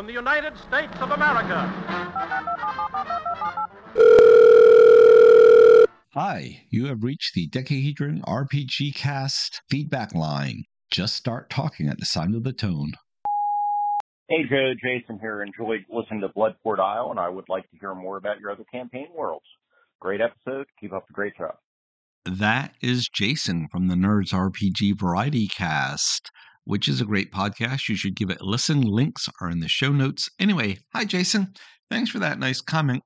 from 0.00 0.06
the 0.06 0.12
United 0.14 0.56
States 0.56 0.94
of 1.02 1.10
America. 1.10 1.70
Hi, 6.14 6.62
you 6.70 6.86
have 6.86 7.04
reached 7.04 7.34
the 7.34 7.46
Dekahedron 7.50 8.22
RPG 8.22 8.94
Cast 8.94 9.60
feedback 9.68 10.14
line. 10.14 10.64
Just 10.90 11.16
start 11.16 11.50
talking 11.50 11.86
at 11.86 11.98
the 11.98 12.06
sign 12.06 12.34
of 12.34 12.44
the 12.44 12.54
tone. 12.54 12.92
Hey 14.30 14.44
Joe, 14.48 14.72
Jason 14.82 15.18
here. 15.20 15.42
Enjoyed 15.42 15.84
listening 15.90 16.22
to 16.22 16.30
Bloodport 16.30 16.80
Isle, 16.80 17.10
and 17.10 17.20
I 17.20 17.28
would 17.28 17.50
like 17.50 17.70
to 17.70 17.76
hear 17.78 17.94
more 17.94 18.16
about 18.16 18.40
your 18.40 18.52
other 18.52 18.64
campaign 18.72 19.08
worlds. 19.14 19.44
Great 20.00 20.22
episode. 20.22 20.64
Keep 20.80 20.94
up 20.94 21.06
the 21.08 21.12
great 21.12 21.36
job. 21.36 21.56
That 22.24 22.72
is 22.80 23.06
Jason 23.12 23.68
from 23.70 23.88
the 23.88 23.96
Nerds 23.96 24.32
RPG 24.32 24.98
Variety 24.98 25.46
Cast, 25.46 26.30
which 26.64 26.88
is 26.88 27.00
a 27.00 27.06
great 27.06 27.32
podcast. 27.32 27.88
You 27.88 27.96
should 27.96 28.16
give 28.16 28.30
it 28.30 28.40
a 28.40 28.44
listen. 28.44 28.82
Links 28.82 29.28
are 29.40 29.50
in 29.50 29.60
the 29.60 29.68
show 29.68 29.90
notes. 29.90 30.28
Anyway, 30.38 30.78
hi 30.94 31.04
Jason. 31.04 31.52
Thanks 31.90 32.10
for 32.10 32.18
that 32.20 32.38
nice 32.38 32.60
comment. 32.60 33.02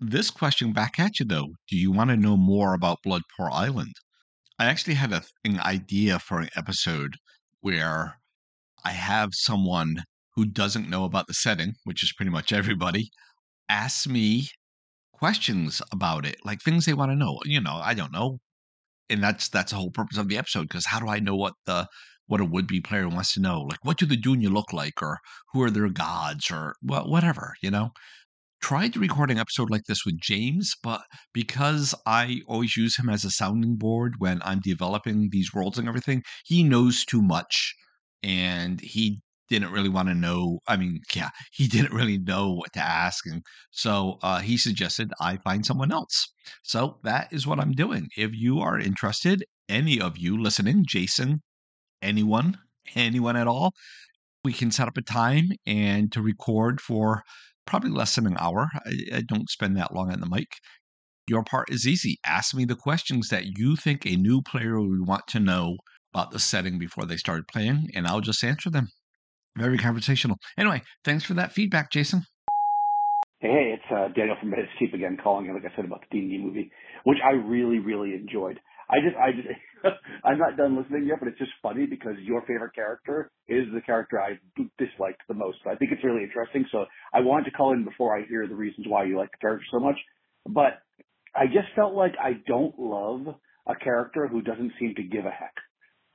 This 0.00 0.30
question 0.30 0.72
back 0.72 0.98
at 0.98 1.18
you 1.18 1.26
though. 1.26 1.48
Do 1.68 1.76
you 1.76 1.90
want 1.90 2.10
to 2.10 2.16
know 2.16 2.36
more 2.36 2.74
about 2.74 2.98
Bloodport 3.06 3.52
Island? 3.52 3.94
I 4.58 4.66
actually 4.66 4.94
had 4.94 5.12
a, 5.12 5.22
an 5.44 5.60
idea 5.60 6.18
for 6.18 6.40
an 6.40 6.48
episode 6.56 7.14
where 7.60 8.18
I 8.84 8.90
have 8.90 9.30
someone 9.32 10.02
who 10.34 10.44
doesn't 10.44 10.88
know 10.88 11.04
about 11.04 11.26
the 11.26 11.34
setting, 11.34 11.74
which 11.84 12.02
is 12.02 12.12
pretty 12.12 12.30
much 12.30 12.52
everybody, 12.52 13.10
ask 13.68 14.08
me 14.08 14.48
questions 15.12 15.82
about 15.92 16.24
it, 16.24 16.36
like 16.44 16.60
things 16.60 16.86
they 16.86 16.94
want 16.94 17.10
to 17.10 17.16
know. 17.16 17.38
You 17.44 17.60
know, 17.60 17.80
I 17.82 17.94
don't 17.94 18.12
know. 18.12 18.38
And 19.10 19.22
that's 19.22 19.48
that's 19.48 19.72
the 19.72 19.78
whole 19.78 19.90
purpose 19.90 20.18
of 20.18 20.28
the 20.28 20.38
episode, 20.38 20.68
because 20.68 20.86
how 20.86 21.00
do 21.00 21.08
I 21.08 21.18
know 21.18 21.34
what 21.34 21.54
the 21.66 21.86
what 22.28 22.40
a 22.40 22.44
would 22.44 22.66
be 22.66 22.80
player 22.80 23.08
wants 23.08 23.34
to 23.34 23.40
know? 23.40 23.62
Like 23.62 23.84
what 23.84 23.98
do 23.98 24.06
the 24.06 24.16
Dunya 24.16 24.52
look 24.52 24.72
like 24.72 25.02
or 25.02 25.18
who 25.52 25.62
are 25.62 25.70
their 25.70 25.88
gods 25.88 26.50
or 26.50 26.76
well, 26.82 27.10
whatever, 27.10 27.54
you 27.62 27.70
know? 27.70 27.90
Tried 28.60 28.92
to 28.94 29.00
record 29.00 29.30
an 29.30 29.38
episode 29.38 29.70
like 29.70 29.84
this 29.84 30.04
with 30.04 30.20
James, 30.20 30.74
but 30.82 31.02
because 31.32 31.94
I 32.06 32.42
always 32.46 32.76
use 32.76 32.98
him 32.98 33.08
as 33.08 33.24
a 33.24 33.30
sounding 33.30 33.76
board 33.76 34.14
when 34.18 34.40
I'm 34.44 34.60
developing 34.60 35.28
these 35.30 35.54
worlds 35.54 35.78
and 35.78 35.88
everything, 35.88 36.22
he 36.44 36.62
knows 36.62 37.04
too 37.04 37.22
much 37.22 37.74
and 38.22 38.80
he 38.80 39.22
didn't 39.48 39.72
really 39.72 39.88
want 39.88 40.08
to 40.08 40.14
know. 40.14 40.60
I 40.66 40.76
mean, 40.76 41.00
yeah, 41.14 41.30
he 41.52 41.66
didn't 41.68 41.92
really 41.92 42.18
know 42.18 42.52
what 42.52 42.72
to 42.74 42.80
ask. 42.80 43.26
And 43.26 43.42
so 43.70 44.18
uh, 44.22 44.40
he 44.40 44.56
suggested 44.58 45.12
I 45.20 45.36
find 45.38 45.64
someone 45.64 45.92
else. 45.92 46.28
So 46.62 46.98
that 47.04 47.32
is 47.32 47.46
what 47.46 47.60
I'm 47.60 47.72
doing. 47.72 48.08
If 48.16 48.32
you 48.34 48.60
are 48.60 48.78
interested, 48.78 49.44
any 49.68 50.00
of 50.00 50.16
you 50.16 50.40
listening, 50.40 50.84
Jason, 50.86 51.42
anyone, 52.02 52.58
anyone 52.94 53.36
at 53.36 53.46
all, 53.46 53.72
we 54.44 54.52
can 54.52 54.70
set 54.70 54.88
up 54.88 54.96
a 54.96 55.02
time 55.02 55.50
and 55.66 56.12
to 56.12 56.22
record 56.22 56.80
for 56.80 57.22
probably 57.66 57.90
less 57.90 58.14
than 58.14 58.26
an 58.26 58.36
hour. 58.40 58.68
I, 58.86 59.16
I 59.16 59.22
don't 59.22 59.50
spend 59.50 59.76
that 59.76 59.94
long 59.94 60.10
on 60.12 60.20
the 60.20 60.28
mic. 60.28 60.48
Your 61.28 61.44
part 61.44 61.70
is 61.70 61.86
easy. 61.86 62.18
Ask 62.24 62.54
me 62.54 62.64
the 62.64 62.74
questions 62.74 63.28
that 63.28 63.58
you 63.58 63.76
think 63.76 64.06
a 64.06 64.16
new 64.16 64.40
player 64.40 64.80
would 64.80 65.06
want 65.06 65.26
to 65.28 65.40
know 65.40 65.76
about 66.14 66.30
the 66.30 66.38
setting 66.38 66.78
before 66.78 67.04
they 67.04 67.18
started 67.18 67.46
playing, 67.48 67.90
and 67.94 68.06
I'll 68.06 68.22
just 68.22 68.42
answer 68.42 68.70
them. 68.70 68.88
Very 69.56 69.76
conversational. 69.76 70.38
Anyway, 70.56 70.82
thanks 71.04 71.24
for 71.24 71.34
that 71.34 71.52
feedback, 71.52 71.90
Jason. 71.90 72.22
Hey, 73.40 73.74
it's 73.74 73.84
uh, 73.92 74.08
Daniel 74.16 74.36
from 74.40 74.52
Red 74.52 74.66
Keep 74.78 74.94
again, 74.94 75.16
calling 75.22 75.46
in, 75.46 75.54
like 75.54 75.64
I 75.64 75.74
said, 75.76 75.84
about 75.84 76.02
the 76.10 76.20
D&D 76.20 76.38
movie, 76.38 76.72
which 77.04 77.18
I 77.24 77.32
really, 77.32 77.78
really 77.78 78.14
enjoyed. 78.14 78.58
I 78.90 79.00
just, 79.00 79.16
I 79.16 79.32
just, 79.32 79.48
I'm 80.24 80.38
not 80.38 80.56
done 80.56 80.76
listening 80.76 81.06
yet, 81.06 81.18
but 81.20 81.28
it's 81.28 81.38
just 81.38 81.52
funny 81.62 81.86
because 81.86 82.14
your 82.22 82.40
favorite 82.42 82.74
character 82.74 83.30
is 83.48 83.66
the 83.74 83.80
character 83.80 84.20
I 84.20 84.38
disliked 84.78 85.22
the 85.28 85.34
most. 85.34 85.58
So 85.64 85.70
I 85.70 85.76
think 85.76 85.92
it's 85.92 86.04
really 86.04 86.22
interesting. 86.22 86.64
So 86.72 86.86
I 87.12 87.20
wanted 87.20 87.44
to 87.46 87.50
call 87.52 87.72
in 87.72 87.84
before 87.84 88.16
I 88.16 88.24
hear 88.26 88.46
the 88.46 88.54
reasons 88.54 88.86
why 88.88 89.04
you 89.04 89.18
like 89.18 89.30
the 89.32 89.38
character 89.38 89.66
so 89.70 89.80
much. 89.80 89.96
But 90.46 90.80
I 91.34 91.46
just 91.46 91.68
felt 91.76 91.94
like 91.94 92.14
I 92.22 92.40
don't 92.46 92.78
love 92.78 93.34
a 93.66 93.74
character 93.76 94.26
who 94.26 94.40
doesn't 94.40 94.72
seem 94.80 94.94
to 94.96 95.02
give 95.02 95.26
a 95.26 95.30
heck. 95.30 95.54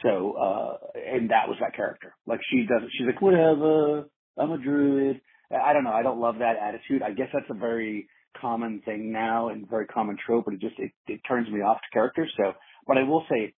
So, 0.02 0.34
uh, 0.34 0.78
and 0.96 1.30
that 1.30 1.48
was 1.48 1.58
that 1.62 1.76
character. 1.76 2.16
Like 2.26 2.42
she 2.50 2.66
doesn't, 2.68 2.90
she's 2.98 3.08
like, 3.08 3.22
whatever, 3.22 4.10
I'm 4.38 4.52
a 4.52 4.58
druid. 4.58 5.22
I 5.52 5.74
don't 5.74 5.84
know. 5.84 5.92
I 5.94 6.02
don't 6.02 6.20
love 6.20 6.40
that 6.40 6.56
attitude. 6.62 7.04
I 7.04 7.12
guess 7.12 7.28
that's 7.32 7.50
a 7.50 7.54
very 7.54 8.08
common 8.40 8.82
thing 8.86 9.12
now 9.12 9.50
and 9.50 9.70
very 9.70 9.86
common 9.86 10.18
trope, 10.26 10.46
but 10.46 10.54
it 10.54 10.62
just, 10.62 10.78
it, 10.78 10.92
it 11.08 11.22
turns 11.28 11.50
me 11.50 11.62
off 11.62 11.78
to 11.78 11.94
characters. 11.94 12.32
So, 12.38 12.54
but 12.88 12.98
I 12.98 13.04
will 13.04 13.26
say 13.30 13.54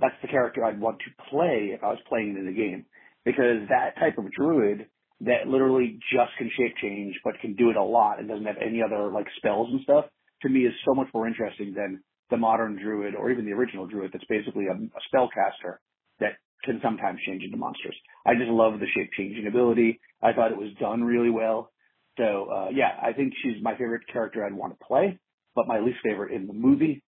that's 0.00 0.14
the 0.22 0.28
character 0.28 0.64
I'd 0.64 0.80
want 0.80 0.98
to 0.98 1.30
play 1.30 1.70
if 1.74 1.82
I 1.82 1.88
was 1.88 1.98
playing 2.08 2.36
it 2.36 2.38
in 2.38 2.46
the 2.46 2.52
game 2.52 2.84
because 3.24 3.68
that 3.68 3.98
type 3.98 4.18
of 4.18 4.30
druid 4.32 4.86
that 5.20 5.48
literally 5.48 5.98
just 6.12 6.30
can 6.38 6.50
shape 6.56 6.74
change, 6.80 7.14
but 7.24 7.34
can 7.40 7.54
do 7.54 7.70
it 7.70 7.76
a 7.76 7.82
lot 7.82 8.18
and 8.18 8.28
doesn't 8.28 8.46
have 8.46 8.56
any 8.64 8.82
other 8.82 9.10
like 9.10 9.26
spells 9.36 9.68
and 9.70 9.80
stuff 9.82 10.04
to 10.42 10.48
me 10.48 10.60
is 10.60 10.72
so 10.86 10.94
much 10.94 11.08
more 11.12 11.26
interesting 11.26 11.74
than 11.74 12.02
the 12.30 12.36
modern 12.36 12.78
druid 12.80 13.14
or 13.14 13.30
even 13.30 13.44
the 13.44 13.52
original 13.52 13.86
druid 13.86 14.10
that's 14.12 14.24
basically 14.28 14.66
a, 14.66 14.72
a 14.72 15.00
spellcaster 15.12 15.76
that 16.20 16.36
can 16.64 16.80
sometimes 16.82 17.18
change 17.26 17.42
into 17.42 17.56
monsters. 17.56 17.96
I 18.26 18.34
just 18.34 18.50
love 18.50 18.78
the 18.78 18.86
shape 18.94 19.10
changing 19.16 19.46
ability. 19.46 20.00
I 20.22 20.32
thought 20.32 20.52
it 20.52 20.58
was 20.58 20.72
done 20.80 21.02
really 21.02 21.30
well. 21.30 21.70
So 22.18 22.48
uh, 22.52 22.68
yeah, 22.70 22.90
I 23.02 23.12
think 23.12 23.32
she's 23.42 23.62
my 23.62 23.72
favorite 23.72 24.02
character 24.12 24.44
I'd 24.44 24.52
want 24.52 24.78
to 24.78 24.84
play, 24.84 25.18
but 25.54 25.66
my 25.66 25.78
least 25.78 25.98
favorite 26.04 26.32
in 26.32 26.46
the 26.46 26.52
movie. 26.52 27.02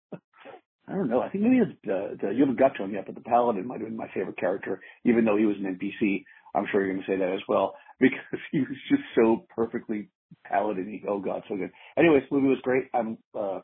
I 0.88 0.94
don't 0.94 1.08
know. 1.08 1.20
I 1.20 1.28
think 1.28 1.44
maybe 1.44 1.58
it's 1.58 1.78
the, 1.84 2.16
the 2.20 2.30
you 2.32 2.40
haven't 2.40 2.58
got 2.58 2.74
to 2.76 2.82
him 2.82 2.94
yet, 2.94 3.06
but 3.06 3.14
the 3.14 3.20
paladin 3.20 3.66
might 3.66 3.80
have 3.80 3.88
been 3.88 3.96
my 3.96 4.08
favorite 4.14 4.38
character, 4.38 4.80
even 5.04 5.24
though 5.24 5.36
he 5.36 5.44
was 5.44 5.56
an 5.58 5.78
NPC. 5.78 6.24
I'm 6.54 6.66
sure 6.70 6.84
you're 6.84 6.94
going 6.94 7.04
to 7.04 7.12
say 7.12 7.18
that 7.18 7.32
as 7.32 7.42
well 7.48 7.74
because 8.00 8.40
he 8.50 8.60
was 8.60 8.76
just 8.88 9.02
so 9.14 9.46
perfectly 9.54 10.08
paladin 10.44 11.02
Oh 11.08 11.20
God, 11.20 11.42
so 11.48 11.56
good. 11.56 11.70
Anyways, 11.96 12.22
movie 12.30 12.48
was 12.48 12.58
great. 12.62 12.84
I'm 12.94 13.18
uh, 13.36 13.60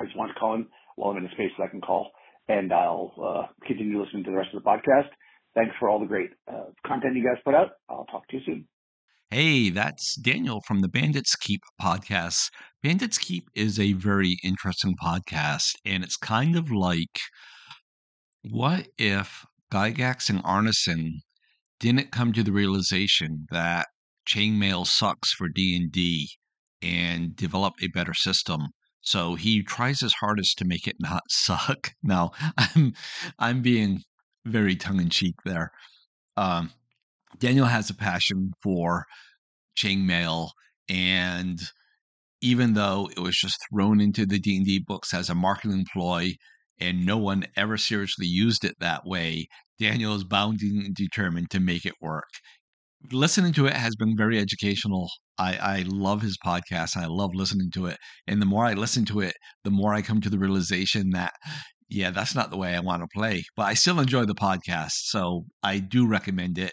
I 0.00 0.04
just 0.04 0.16
want 0.16 0.32
to 0.32 0.38
call 0.38 0.54
in 0.54 0.66
while 0.96 1.10
I'm 1.10 1.18
in 1.18 1.26
a 1.26 1.32
space 1.32 1.50
that 1.58 1.64
I 1.64 1.68
can 1.68 1.80
call, 1.80 2.10
and 2.48 2.72
I'll 2.72 3.12
uh, 3.22 3.66
continue 3.66 4.02
listening 4.02 4.24
to 4.24 4.30
the 4.30 4.36
rest 4.36 4.50
of 4.54 4.62
the 4.62 4.68
podcast. 4.68 5.08
Thanks 5.54 5.74
for 5.78 5.88
all 5.88 6.00
the 6.00 6.06
great 6.06 6.30
uh, 6.50 6.72
content 6.86 7.16
you 7.16 7.24
guys 7.24 7.42
put 7.44 7.54
out. 7.54 7.72
I'll 7.88 8.06
talk 8.06 8.26
to 8.28 8.36
you 8.36 8.42
soon. 8.46 8.68
Hey, 9.32 9.70
that's 9.70 10.14
Daniel 10.16 10.60
from 10.66 10.80
the 10.82 10.90
Bandits 10.90 11.34
Keep 11.36 11.62
podcast. 11.80 12.50
Bandits 12.82 13.16
Keep 13.16 13.48
is 13.54 13.80
a 13.80 13.94
very 13.94 14.36
interesting 14.44 14.94
podcast, 15.02 15.74
and 15.86 16.04
it's 16.04 16.18
kind 16.18 16.54
of 16.54 16.70
like 16.70 17.18
what 18.42 18.88
if 18.98 19.46
Gygax 19.72 20.28
and 20.28 20.44
Arneson 20.44 21.12
didn't 21.80 22.12
come 22.12 22.34
to 22.34 22.42
the 22.42 22.52
realization 22.52 23.46
that 23.50 23.86
chainmail 24.28 24.86
sucks 24.86 25.32
for 25.32 25.48
D&D 25.48 26.28
and 26.82 27.34
develop 27.34 27.72
a 27.80 27.88
better 27.88 28.12
system 28.12 28.66
so 29.00 29.34
he 29.34 29.62
tries 29.62 30.00
his 30.00 30.12
hardest 30.12 30.58
to 30.58 30.66
make 30.66 30.86
it 30.86 30.96
not 31.00 31.22
suck. 31.30 31.94
Now, 32.02 32.32
I'm 32.58 32.92
I'm 33.38 33.62
being 33.62 34.02
very 34.44 34.76
tongue 34.76 35.00
in 35.00 35.08
cheek 35.08 35.36
there. 35.46 35.70
Um, 36.36 36.70
Daniel 37.42 37.66
has 37.66 37.90
a 37.90 37.94
passion 37.94 38.52
for 38.62 39.04
chainmail, 39.76 40.50
and 40.88 41.60
even 42.40 42.74
though 42.74 43.10
it 43.16 43.20
was 43.20 43.36
just 43.36 43.58
thrown 43.70 44.00
into 44.00 44.24
the 44.26 44.38
D 44.38 44.56
and 44.56 44.66
D 44.66 44.82
books 44.86 45.12
as 45.12 45.28
a 45.28 45.34
marketing 45.34 45.84
ploy, 45.92 46.32
and 46.80 47.04
no 47.04 47.18
one 47.18 47.44
ever 47.56 47.76
seriously 47.76 48.26
used 48.26 48.64
it 48.64 48.74
that 48.80 49.04
way, 49.04 49.46
Daniel 49.78 50.14
is 50.14 50.24
bound 50.24 50.60
and 50.62 50.94
determined 50.94 51.50
to 51.50 51.60
make 51.60 51.84
it 51.84 51.94
work 52.00 52.28
listening 53.10 53.52
to 53.54 53.66
it 53.66 53.72
has 53.72 53.96
been 53.96 54.16
very 54.16 54.38
educational. 54.38 55.10
I, 55.38 55.56
I 55.56 55.84
love 55.86 56.22
his 56.22 56.38
podcast. 56.44 56.96
I 56.96 57.06
love 57.06 57.30
listening 57.34 57.70
to 57.74 57.86
it. 57.86 57.96
And 58.26 58.40
the 58.40 58.46
more 58.46 58.64
I 58.64 58.74
listen 58.74 59.04
to 59.06 59.20
it, 59.20 59.34
the 59.64 59.70
more 59.70 59.92
I 59.92 60.02
come 60.02 60.20
to 60.20 60.30
the 60.30 60.38
realization 60.38 61.10
that, 61.10 61.32
yeah, 61.88 62.10
that's 62.10 62.34
not 62.34 62.50
the 62.50 62.56
way 62.56 62.74
I 62.74 62.80
want 62.80 63.02
to 63.02 63.08
play. 63.14 63.42
But 63.56 63.64
I 63.64 63.74
still 63.74 63.98
enjoy 63.98 64.24
the 64.24 64.34
podcast. 64.34 64.92
So 64.92 65.44
I 65.62 65.78
do 65.78 66.06
recommend 66.06 66.58
it. 66.58 66.72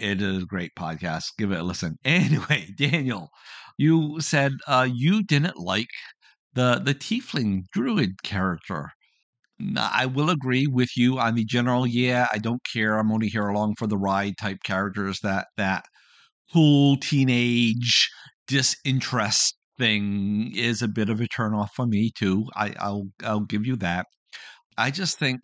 It 0.00 0.20
is 0.20 0.42
a 0.42 0.46
great 0.46 0.72
podcast. 0.74 1.36
Give 1.38 1.52
it 1.52 1.60
a 1.60 1.62
listen. 1.62 1.96
Anyway, 2.04 2.74
Daniel, 2.76 3.30
you 3.78 4.20
said 4.20 4.52
uh, 4.66 4.88
you 4.92 5.22
didn't 5.22 5.58
like 5.58 5.88
the 6.54 6.80
the 6.84 6.94
tiefling 6.94 7.64
druid 7.72 8.22
character. 8.22 8.92
I 9.76 10.06
will 10.06 10.30
agree 10.30 10.66
with 10.66 10.96
you 10.96 11.18
on 11.20 11.34
the 11.34 11.44
general. 11.44 11.86
Yeah, 11.86 12.28
I 12.32 12.38
don't 12.38 12.62
care. 12.72 12.98
I'm 12.98 13.12
only 13.12 13.28
here 13.28 13.48
along 13.48 13.76
for 13.78 13.86
the 13.86 13.98
ride 13.98 14.34
type 14.40 14.58
characters. 14.64 15.20
That 15.20 15.48
that 15.56 15.84
cool 16.52 16.96
teenage 16.98 18.10
disinterest 18.48 19.56
thing 19.78 20.52
is 20.56 20.82
a 20.82 20.88
bit 20.88 21.10
of 21.10 21.20
a 21.20 21.26
turnoff 21.28 21.70
for 21.76 21.86
me 21.86 22.12
too. 22.16 22.46
I, 22.56 22.74
I'll 22.80 23.08
I'll 23.24 23.40
give 23.40 23.66
you 23.66 23.76
that. 23.76 24.06
I 24.78 24.90
just 24.90 25.18
think 25.18 25.42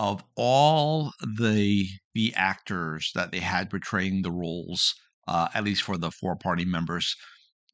of 0.00 0.24
all 0.36 1.12
the 1.38 1.86
the 2.14 2.34
actors 2.34 3.12
that 3.14 3.30
they 3.30 3.40
had 3.40 3.70
portraying 3.70 4.22
the 4.22 4.32
roles, 4.32 4.94
uh, 5.28 5.48
at 5.54 5.64
least 5.64 5.82
for 5.82 5.96
the 5.96 6.10
four 6.10 6.36
party 6.36 6.64
members, 6.64 7.14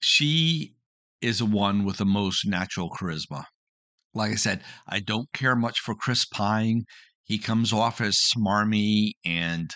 she 0.00 0.74
is 1.22 1.38
the 1.38 1.46
one 1.46 1.84
with 1.84 1.96
the 1.98 2.04
most 2.04 2.46
natural 2.46 2.90
charisma 2.90 3.44
like 4.16 4.32
I 4.32 4.36
said, 4.36 4.62
I 4.88 5.00
don't 5.00 5.30
care 5.32 5.54
much 5.54 5.80
for 5.80 5.94
Chris 5.94 6.24
Pine. 6.24 6.84
He 7.24 7.38
comes 7.38 7.72
off 7.72 8.00
as 8.00 8.16
smarmy 8.34 9.12
and 9.24 9.70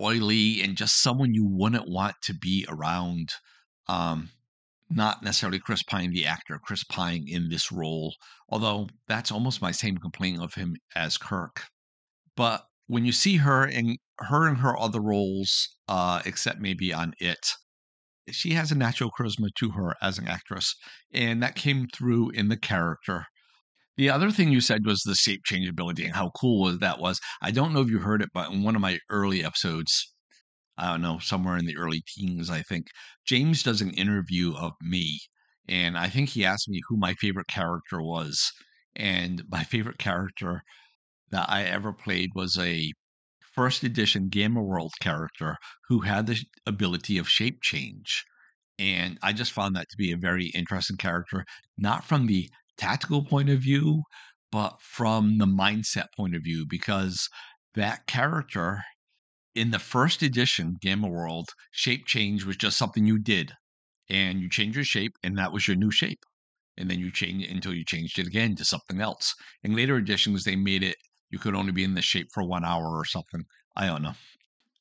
oily 0.00 0.62
and 0.62 0.76
just 0.76 1.02
someone 1.02 1.34
you 1.34 1.46
wouldn't 1.46 1.88
want 1.88 2.16
to 2.22 2.34
be 2.34 2.64
around. 2.68 3.28
Um, 3.88 4.30
not 4.90 5.22
necessarily 5.22 5.58
Chris 5.58 5.82
Pine, 5.82 6.10
the 6.10 6.26
actor, 6.26 6.58
Chris 6.58 6.84
Pine 6.84 7.24
in 7.28 7.48
this 7.48 7.70
role, 7.70 8.14
although 8.48 8.88
that's 9.06 9.30
almost 9.30 9.62
my 9.62 9.72
same 9.72 9.98
complaint 9.98 10.40
of 10.40 10.54
him 10.54 10.76
as 10.94 11.18
Kirk. 11.18 11.64
But 12.36 12.64
when 12.86 13.04
you 13.04 13.12
see 13.12 13.36
her 13.36 13.66
in 13.66 13.98
her 14.18 14.48
and 14.48 14.58
her 14.58 14.78
other 14.78 15.00
roles, 15.00 15.68
uh, 15.88 16.22
except 16.24 16.60
maybe 16.60 16.92
on 16.92 17.14
It, 17.18 17.52
she 18.30 18.52
has 18.52 18.72
a 18.72 18.74
natural 18.74 19.10
charisma 19.10 19.48
to 19.56 19.70
her 19.70 19.94
as 20.02 20.18
an 20.18 20.28
actress, 20.28 20.74
and 21.12 21.42
that 21.42 21.54
came 21.54 21.86
through 21.88 22.30
in 22.30 22.48
the 22.48 22.56
character. 22.56 23.26
The 23.96 24.10
other 24.10 24.30
thing 24.30 24.52
you 24.52 24.60
said 24.60 24.86
was 24.86 25.00
the 25.00 25.14
shape 25.14 25.42
changeability 25.44 26.04
and 26.04 26.14
how 26.14 26.30
cool 26.30 26.78
that 26.78 26.98
was. 27.00 27.20
I 27.42 27.50
don't 27.50 27.72
know 27.72 27.80
if 27.80 27.90
you 27.90 27.98
heard 27.98 28.22
it, 28.22 28.30
but 28.32 28.50
in 28.50 28.62
one 28.62 28.76
of 28.76 28.80
my 28.80 28.98
early 29.10 29.44
episodes, 29.44 30.12
I 30.78 30.92
don't 30.92 31.02
know, 31.02 31.18
somewhere 31.18 31.58
in 31.58 31.66
the 31.66 31.76
early 31.76 32.02
teens, 32.06 32.48
I 32.48 32.62
think, 32.62 32.86
James 33.26 33.62
does 33.62 33.82
an 33.82 33.90
interview 33.90 34.54
of 34.54 34.72
me. 34.80 35.18
And 35.68 35.98
I 35.98 36.08
think 36.08 36.28
he 36.30 36.44
asked 36.44 36.68
me 36.68 36.80
who 36.88 36.96
my 36.96 37.14
favorite 37.14 37.48
character 37.48 38.00
was. 38.00 38.52
And 38.96 39.42
my 39.48 39.64
favorite 39.64 39.98
character 39.98 40.62
that 41.30 41.50
I 41.50 41.64
ever 41.64 41.92
played 41.92 42.30
was 42.34 42.56
a 42.56 42.92
first 43.54 43.82
edition 43.82 44.28
Gamma 44.28 44.62
World 44.62 44.92
character 45.00 45.56
who 45.88 46.00
had 46.00 46.26
the 46.26 46.42
ability 46.64 47.18
of 47.18 47.28
shape 47.28 47.60
change. 47.60 48.24
And 48.78 49.18
I 49.20 49.32
just 49.32 49.52
found 49.52 49.74
that 49.74 49.88
to 49.90 49.96
be 49.96 50.12
a 50.12 50.16
very 50.16 50.46
interesting 50.54 50.96
character, 50.96 51.44
not 51.76 52.04
from 52.04 52.26
the 52.26 52.48
tactical 52.76 53.24
point 53.24 53.50
of 53.50 53.60
view, 53.60 54.04
but 54.52 54.80
from 54.80 55.38
the 55.38 55.46
mindset 55.46 56.06
point 56.16 56.36
of 56.36 56.42
view, 56.44 56.66
because 56.70 57.28
that 57.74 58.06
character 58.06 58.84
in 59.58 59.72
the 59.72 59.78
first 59.80 60.22
edition, 60.22 60.76
Gamma 60.80 61.08
World, 61.08 61.48
shape 61.72 62.06
change 62.06 62.44
was 62.44 62.56
just 62.56 62.78
something 62.78 63.04
you 63.04 63.18
did. 63.18 63.52
And 64.08 64.40
you 64.40 64.48
change 64.48 64.76
your 64.76 64.84
shape, 64.84 65.16
and 65.24 65.36
that 65.36 65.52
was 65.52 65.66
your 65.66 65.76
new 65.76 65.90
shape. 65.90 66.20
And 66.76 66.88
then 66.88 67.00
you 67.00 67.10
change 67.10 67.42
it 67.42 67.50
until 67.50 67.74
you 67.74 67.84
changed 67.84 68.20
it 68.20 68.28
again 68.28 68.54
to 68.54 68.64
something 68.64 69.00
else. 69.00 69.34
In 69.64 69.74
later 69.74 69.96
editions, 69.96 70.44
they 70.44 70.54
made 70.54 70.84
it 70.84 70.94
you 71.30 71.40
could 71.40 71.56
only 71.56 71.72
be 71.72 71.82
in 71.82 71.94
this 71.94 72.04
shape 72.04 72.28
for 72.32 72.44
one 72.44 72.64
hour 72.64 72.96
or 72.96 73.04
something. 73.04 73.44
I 73.76 73.86
don't 73.86 74.02
know. 74.02 74.14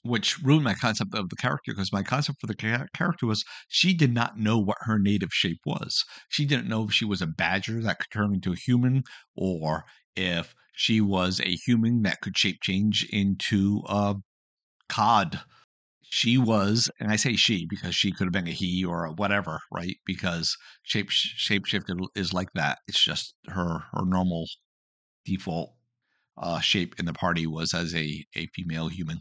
Which 0.04 0.38
ruined 0.44 0.64
my 0.64 0.76
concept 0.76 1.16
of 1.16 1.30
the 1.30 1.36
character 1.36 1.74
because 1.74 1.92
my 1.92 2.04
concept 2.04 2.40
for 2.40 2.48
the 2.48 2.88
character 2.94 3.26
was 3.26 3.44
she 3.68 3.96
did 3.96 4.14
not 4.14 4.38
know 4.38 4.60
what 4.60 4.78
her 4.82 5.00
native 5.00 5.34
shape 5.34 5.60
was. 5.66 6.06
She 6.30 6.46
didn't 6.46 6.70
know 6.70 6.84
if 6.84 6.94
she 6.94 7.04
was 7.04 7.24
a 7.24 7.28
badger 7.28 7.82
that 7.82 7.98
could 7.98 8.12
turn 8.12 8.36
into 8.36 8.54
a 8.54 8.56
human 8.56 9.04
or 9.36 9.86
if 10.16 10.54
she 10.74 11.02
was 11.02 11.42
a 11.42 11.56
human 11.56 12.04
that 12.04 12.22
could 12.22 12.38
shape 12.38 12.62
change 12.62 13.08
into 13.10 13.82
a 13.90 14.16
cod. 14.89 15.42
She 16.10 16.38
was, 16.38 16.89
and 17.00 17.12
I 17.12 17.18
say 17.18 17.36
she 17.36 17.66
because 17.68 17.95
she 17.95 18.12
could 18.12 18.25
have 18.28 18.34
been 18.34 18.48
a 18.48 18.51
he 18.51 18.86
or 18.86 19.06
a 19.06 19.12
whatever, 19.12 19.60
right? 19.72 19.98
Because 20.06 20.56
shape 20.84 21.10
shapeshifted 21.10 22.00
is 22.16 22.34
like 22.34 22.50
that. 22.54 22.80
It's 22.88 23.04
just 23.04 23.36
her 23.48 23.80
her 23.92 24.06
normal 24.06 24.48
default 25.25 25.74
uh, 26.38 26.60
shape 26.60 26.95
in 27.00 27.06
the 27.06 27.13
party 27.13 27.48
was 27.48 27.74
as 27.74 27.94
a, 27.95 28.25
a 28.36 28.48
female 28.56 28.88
human. 28.88 29.19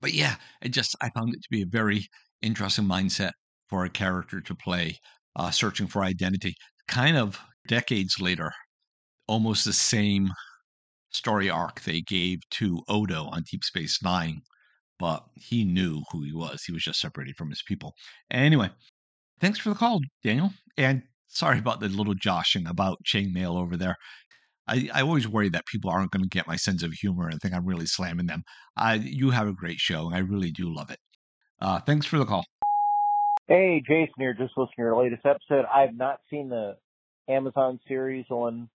But 0.00 0.12
yeah, 0.14 0.36
it 0.62 0.70
just 0.70 0.96
I 1.00 1.10
found 1.10 1.34
it 1.34 1.42
to 1.42 1.48
be 1.50 1.62
a 1.62 1.66
very 1.66 2.08
interesting 2.42 2.84
mindset 2.86 3.32
for 3.68 3.84
a 3.84 3.90
character 3.90 4.40
to 4.40 4.54
play, 4.54 4.98
uh, 5.36 5.50
searching 5.50 5.86
for 5.86 6.04
identity. 6.04 6.54
Kind 6.88 7.16
of 7.16 7.40
decades 7.66 8.20
later, 8.20 8.52
almost 9.26 9.64
the 9.64 9.72
same 9.72 10.32
story 11.10 11.50
arc 11.50 11.82
they 11.82 12.00
gave 12.00 12.38
to 12.50 12.82
Odo 12.88 13.24
on 13.26 13.44
Deep 13.50 13.64
Space 13.64 14.02
Nine, 14.02 14.40
but 14.98 15.24
he 15.34 15.64
knew 15.64 16.02
who 16.10 16.22
he 16.22 16.32
was. 16.32 16.62
He 16.64 16.72
was 16.72 16.82
just 16.82 17.00
separated 17.00 17.36
from 17.36 17.50
his 17.50 17.62
people. 17.62 17.94
Anyway, 18.30 18.70
thanks 19.40 19.58
for 19.58 19.70
the 19.70 19.74
call, 19.74 20.00
Daniel. 20.22 20.50
And 20.76 21.02
sorry 21.28 21.58
about 21.58 21.80
the 21.80 21.88
little 21.88 22.14
joshing 22.14 22.66
about 22.66 22.98
chainmail 23.04 23.56
over 23.56 23.76
there. 23.76 23.96
I, 24.66 24.90
I 24.92 25.02
always 25.02 25.26
worry 25.26 25.48
that 25.50 25.66
people 25.66 25.90
aren't 25.90 26.10
going 26.10 26.22
to 26.22 26.28
get 26.28 26.46
my 26.46 26.56
sense 26.56 26.82
of 26.82 26.92
humor 26.92 27.28
and 27.28 27.40
think 27.40 27.54
I'm 27.54 27.66
really 27.66 27.86
slamming 27.86 28.26
them. 28.26 28.42
I, 28.76 28.94
you 28.94 29.30
have 29.30 29.48
a 29.48 29.54
great 29.54 29.78
show, 29.78 30.06
and 30.06 30.14
I 30.14 30.18
really 30.18 30.50
do 30.50 30.72
love 30.72 30.90
it. 30.90 30.98
Uh, 31.60 31.80
thanks 31.80 32.06
for 32.06 32.18
the 32.18 32.26
call. 32.26 32.44
Hey, 33.46 33.82
Jason 33.86 34.12
here. 34.18 34.34
Just 34.34 34.52
listening 34.56 34.74
to 34.76 34.82
your 34.82 35.02
latest 35.02 35.24
episode. 35.24 35.64
I've 35.74 35.96
not 35.96 36.20
seen 36.28 36.50
the 36.50 36.76
Amazon 37.28 37.80
series 37.88 38.26
on 38.30 38.68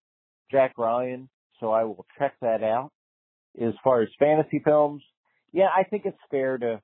Jack 0.51 0.73
Ryan, 0.77 1.29
so 1.59 1.71
I 1.71 1.83
will 1.83 2.05
check 2.17 2.33
that 2.41 2.63
out. 2.63 2.91
As 3.61 3.73
far 3.83 4.01
as 4.01 4.09
fantasy 4.17 4.61
films, 4.65 5.03
yeah, 5.53 5.67
I 5.75 5.83
think 5.83 6.05
it's 6.05 6.17
fair 6.29 6.57
to 6.57 6.81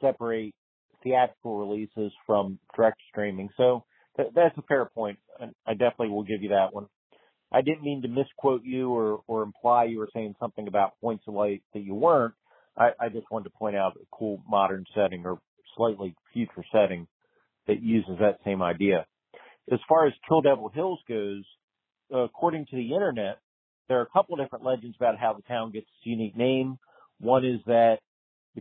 separate 0.00 0.54
theatrical 1.02 1.58
releases 1.58 2.12
from 2.26 2.58
direct 2.74 3.00
streaming. 3.10 3.48
So 3.56 3.84
th- 4.16 4.30
that's 4.34 4.58
a 4.58 4.62
fair 4.62 4.84
point. 4.86 5.18
I 5.66 5.72
definitely 5.72 6.10
will 6.10 6.24
give 6.24 6.42
you 6.42 6.50
that 6.50 6.74
one. 6.74 6.86
I 7.50 7.62
didn't 7.62 7.82
mean 7.82 8.02
to 8.02 8.08
misquote 8.08 8.62
you 8.64 8.90
or, 8.90 9.20
or 9.26 9.42
imply 9.42 9.84
you 9.84 9.98
were 9.98 10.10
saying 10.12 10.34
something 10.38 10.68
about 10.68 11.00
points 11.00 11.24
of 11.26 11.34
light 11.34 11.62
that 11.72 11.80
you 11.80 11.94
weren't. 11.94 12.34
I, 12.76 12.90
I 13.00 13.08
just 13.08 13.30
wanted 13.30 13.44
to 13.44 13.56
point 13.56 13.76
out 13.76 13.94
a 13.96 14.04
cool 14.12 14.42
modern 14.46 14.84
setting 14.94 15.24
or 15.24 15.38
slightly 15.76 16.14
future 16.32 16.64
setting 16.72 17.06
that 17.66 17.82
uses 17.82 18.18
that 18.20 18.38
same 18.44 18.62
idea. 18.62 19.06
As 19.70 19.78
far 19.88 20.06
as 20.06 20.12
Kill 20.28 20.40
Devil 20.40 20.70
Hills 20.74 21.00
goes, 21.08 21.44
according 22.12 22.66
to 22.66 22.76
the 22.76 22.94
internet, 22.94 23.38
there 23.88 23.98
are 23.98 24.02
a 24.02 24.10
couple 24.10 24.34
of 24.34 24.44
different 24.44 24.64
legends 24.64 24.96
about 24.98 25.18
how 25.18 25.32
the 25.32 25.42
town 25.42 25.72
gets 25.72 25.86
its 25.86 26.06
unique 26.06 26.36
name. 26.36 26.78
One 27.20 27.44
is 27.44 27.60
that 27.66 27.98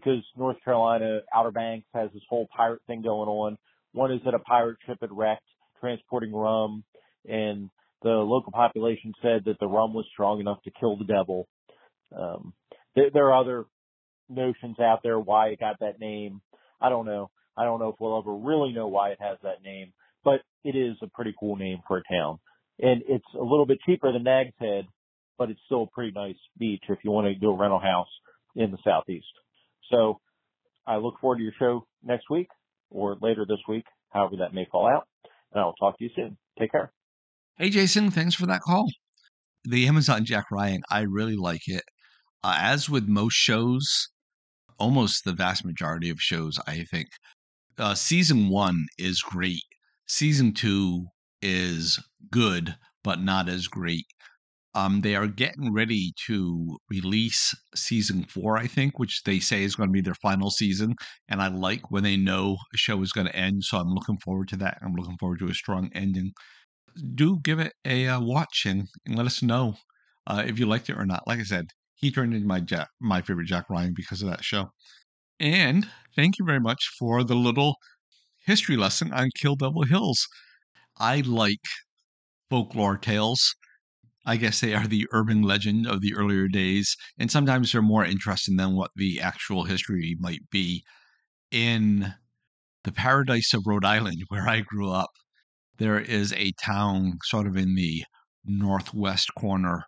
because 0.03 0.23
North 0.37 0.57
Carolina 0.63 1.21
Outer 1.33 1.51
Banks 1.51 1.87
has 1.93 2.09
this 2.13 2.23
whole 2.29 2.47
pirate 2.55 2.81
thing 2.85 3.01
going 3.01 3.27
on. 3.27 3.57
One 3.93 4.11
is 4.11 4.21
that 4.25 4.33
a 4.33 4.39
pirate 4.39 4.77
ship 4.85 4.97
had 5.01 5.11
wrecked 5.11 5.43
transporting 5.79 6.33
rum 6.33 6.83
and 7.27 7.69
the 8.03 8.09
local 8.09 8.51
population 8.51 9.13
said 9.21 9.43
that 9.45 9.59
the 9.59 9.67
rum 9.67 9.93
was 9.93 10.05
strong 10.13 10.39
enough 10.39 10.61
to 10.63 10.71
kill 10.79 10.97
the 10.97 11.05
devil. 11.05 11.47
Um, 12.15 12.53
there, 12.95 13.09
there 13.11 13.25
are 13.31 13.41
other 13.41 13.65
notions 14.29 14.79
out 14.79 14.99
there 15.03 15.19
why 15.19 15.47
it 15.47 15.59
got 15.59 15.79
that 15.79 15.99
name. 15.99 16.41
I 16.79 16.89
don't 16.89 17.05
know. 17.05 17.31
I 17.57 17.63
don't 17.63 17.79
know 17.79 17.89
if 17.89 17.95
we'll 17.99 18.19
ever 18.19 18.35
really 18.35 18.71
know 18.71 18.87
why 18.87 19.09
it 19.09 19.17
has 19.19 19.37
that 19.41 19.63
name, 19.63 19.93
but 20.23 20.41
it 20.63 20.75
is 20.75 20.95
a 21.01 21.07
pretty 21.07 21.33
cool 21.39 21.55
name 21.55 21.79
for 21.87 21.97
a 21.97 22.03
town. 22.13 22.39
And 22.79 23.01
it's 23.07 23.25
a 23.33 23.43
little 23.43 23.65
bit 23.65 23.79
cheaper 23.83 24.11
than 24.13 24.23
Nag's 24.23 24.53
Head, 24.59 24.85
but 25.39 25.49
it's 25.49 25.59
still 25.65 25.83
a 25.83 25.87
pretty 25.87 26.11
nice 26.11 26.35
beach 26.59 26.83
if 26.87 26.99
you 27.03 27.09
want 27.09 27.25
to 27.25 27.33
do 27.33 27.49
a 27.49 27.57
rental 27.57 27.79
house 27.79 28.07
in 28.55 28.69
the 28.69 28.77
southeast. 28.83 29.25
So 29.91 30.19
I 30.85 30.97
look 30.97 31.15
forward 31.19 31.37
to 31.37 31.43
your 31.43 31.53
show 31.59 31.85
next 32.03 32.29
week 32.29 32.47
or 32.89 33.17
later 33.21 33.45
this 33.47 33.59
week, 33.67 33.85
however 34.09 34.35
that 34.39 34.53
may 34.53 34.67
fall 34.71 34.87
out. 34.87 35.07
And 35.51 35.61
I 35.61 35.65
will 35.65 35.73
talk 35.73 35.97
to 35.97 36.03
you 36.03 36.09
soon. 36.15 36.37
Take 36.59 36.71
care. 36.71 36.91
Hey, 37.57 37.69
Jason, 37.69 38.11
thanks 38.11 38.35
for 38.35 38.45
that 38.47 38.61
call. 38.61 38.89
The 39.63 39.87
Amazon 39.87 40.25
Jack 40.25 40.45
Ryan, 40.51 40.81
I 40.89 41.01
really 41.01 41.35
like 41.35 41.67
it. 41.67 41.83
Uh, 42.43 42.55
as 42.57 42.89
with 42.89 43.07
most 43.07 43.33
shows, 43.33 44.09
almost 44.79 45.25
the 45.25 45.33
vast 45.33 45.65
majority 45.65 46.09
of 46.09 46.21
shows, 46.21 46.59
I 46.67 46.83
think, 46.83 47.07
uh, 47.77 47.95
season 47.95 48.49
one 48.49 48.85
is 48.97 49.21
great. 49.21 49.63
Season 50.07 50.53
two 50.53 51.07
is 51.41 51.99
good, 52.31 52.75
but 53.03 53.21
not 53.21 53.49
as 53.49 53.67
great. 53.67 54.05
Um, 54.77 55.01
they 55.01 55.15
are 55.15 55.27
getting 55.27 55.73
ready 55.73 56.13
to 56.27 56.77
release 56.89 57.53
season 57.73 58.25
four, 58.25 58.57
I 58.57 58.67
think, 58.67 58.99
which 58.99 59.23
they 59.23 59.39
say 59.39 59.63
is 59.63 59.75
going 59.75 59.89
to 59.89 59.93
be 59.93 60.01
their 60.01 60.13
final 60.13 60.51
season. 60.51 60.93
And 61.29 61.41
I 61.41 61.47
like 61.47 61.89
when 61.89 62.03
they 62.03 62.15
know 62.15 62.57
a 62.73 62.77
show 62.77 63.01
is 63.01 63.11
going 63.11 63.27
to 63.27 63.35
end. 63.35 63.63
So 63.63 63.79
I'm 63.79 63.89
looking 63.89 64.19
forward 64.19 64.49
to 64.49 64.57
that. 64.57 64.77
I'm 64.83 64.93
looking 64.93 65.17
forward 65.17 65.39
to 65.39 65.49
a 65.49 65.53
strong 65.53 65.89
ending 65.95 66.31
do 67.15 67.39
give 67.43 67.59
it 67.59 67.73
a 67.85 68.07
uh, 68.07 68.19
watch 68.19 68.65
and, 68.65 68.87
and, 69.05 69.15
let 69.15 69.25
us 69.25 69.43
know 69.43 69.75
uh, 70.27 70.43
if 70.45 70.59
you 70.59 70.65
liked 70.65 70.89
it 70.89 70.97
or 70.97 71.05
not. 71.05 71.27
Like 71.27 71.39
I 71.39 71.43
said, 71.43 71.67
he 71.95 72.11
turned 72.11 72.33
into 72.33 72.47
my 72.47 72.59
Jack, 72.59 72.89
my 72.99 73.21
favorite 73.21 73.47
Jack 73.47 73.69
Ryan 73.69 73.93
because 73.95 74.21
of 74.21 74.29
that 74.29 74.43
show. 74.43 74.69
And 75.39 75.87
thank 76.15 76.39
you 76.39 76.45
very 76.45 76.59
much 76.59 76.89
for 76.97 77.23
the 77.23 77.35
little 77.35 77.75
history 78.45 78.77
lesson 78.77 79.13
on 79.13 79.29
Kill 79.35 79.55
Devil 79.55 79.83
Hills. 79.83 80.27
I 80.97 81.21
like 81.21 81.61
folklore 82.49 82.97
tales. 82.97 83.55
I 84.27 84.35
guess 84.35 84.59
they 84.59 84.73
are 84.75 84.85
the 84.85 85.07
urban 85.11 85.41
legend 85.41 85.87
of 85.87 86.01
the 86.01 86.13
earlier 86.13 86.49
days, 86.49 86.97
and 87.17 87.31
sometimes 87.31 87.71
they're 87.71 87.81
more 87.81 88.03
interesting 88.03 88.57
than 88.57 88.75
what 88.75 88.91
the 88.97 89.21
actual 89.21 89.63
history 89.63 90.17
might 90.19 90.41
be. 90.51 90.83
In 91.49 92.13
the 92.83 92.91
paradise 92.91 93.53
of 93.53 93.63
Rhode 93.65 93.85
Island, 93.85 94.23
where 94.27 94.49
I 94.49 94.61
grew 94.61 94.91
up, 94.91 95.11
there 95.77 95.97
is 95.97 96.33
a 96.33 96.51
town 96.61 97.19
sort 97.23 97.47
of 97.47 97.55
in 97.55 97.75
the 97.75 98.03
northwest 98.43 99.33
corner. 99.35 99.85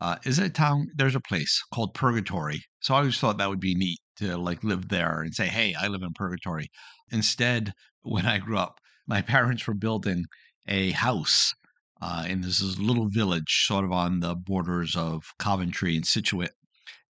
Uh, 0.00 0.16
is 0.24 0.38
it 0.38 0.46
a 0.46 0.50
town? 0.50 0.86
There's 0.94 1.16
a 1.16 1.20
place 1.20 1.60
called 1.74 1.92
Purgatory. 1.92 2.62
So 2.82 2.94
I 2.94 2.98
always 2.98 3.18
thought 3.18 3.38
that 3.38 3.48
would 3.48 3.60
be 3.60 3.74
neat 3.74 3.98
to 4.18 4.36
like 4.36 4.62
live 4.62 4.90
there 4.90 5.22
and 5.22 5.34
say, 5.34 5.48
hey, 5.48 5.74
I 5.74 5.88
live 5.88 6.02
in 6.02 6.12
Purgatory. 6.14 6.68
Instead, 7.10 7.72
when 8.02 8.26
I 8.26 8.38
grew 8.38 8.58
up, 8.58 8.78
my 9.08 9.22
parents 9.34 9.66
were 9.66 9.74
building 9.74 10.26
a 10.68 10.92
house 10.92 11.52
uh, 12.02 12.24
in 12.28 12.40
this 12.40 12.60
is 12.60 12.78
a 12.78 12.82
little 12.82 13.08
village 13.08 13.64
sort 13.66 13.84
of 13.84 13.92
on 13.92 14.18
the 14.18 14.34
borders 14.34 14.96
of 14.96 15.22
Coventry 15.38 15.94
and 15.94 16.04
Scituate 16.04 16.50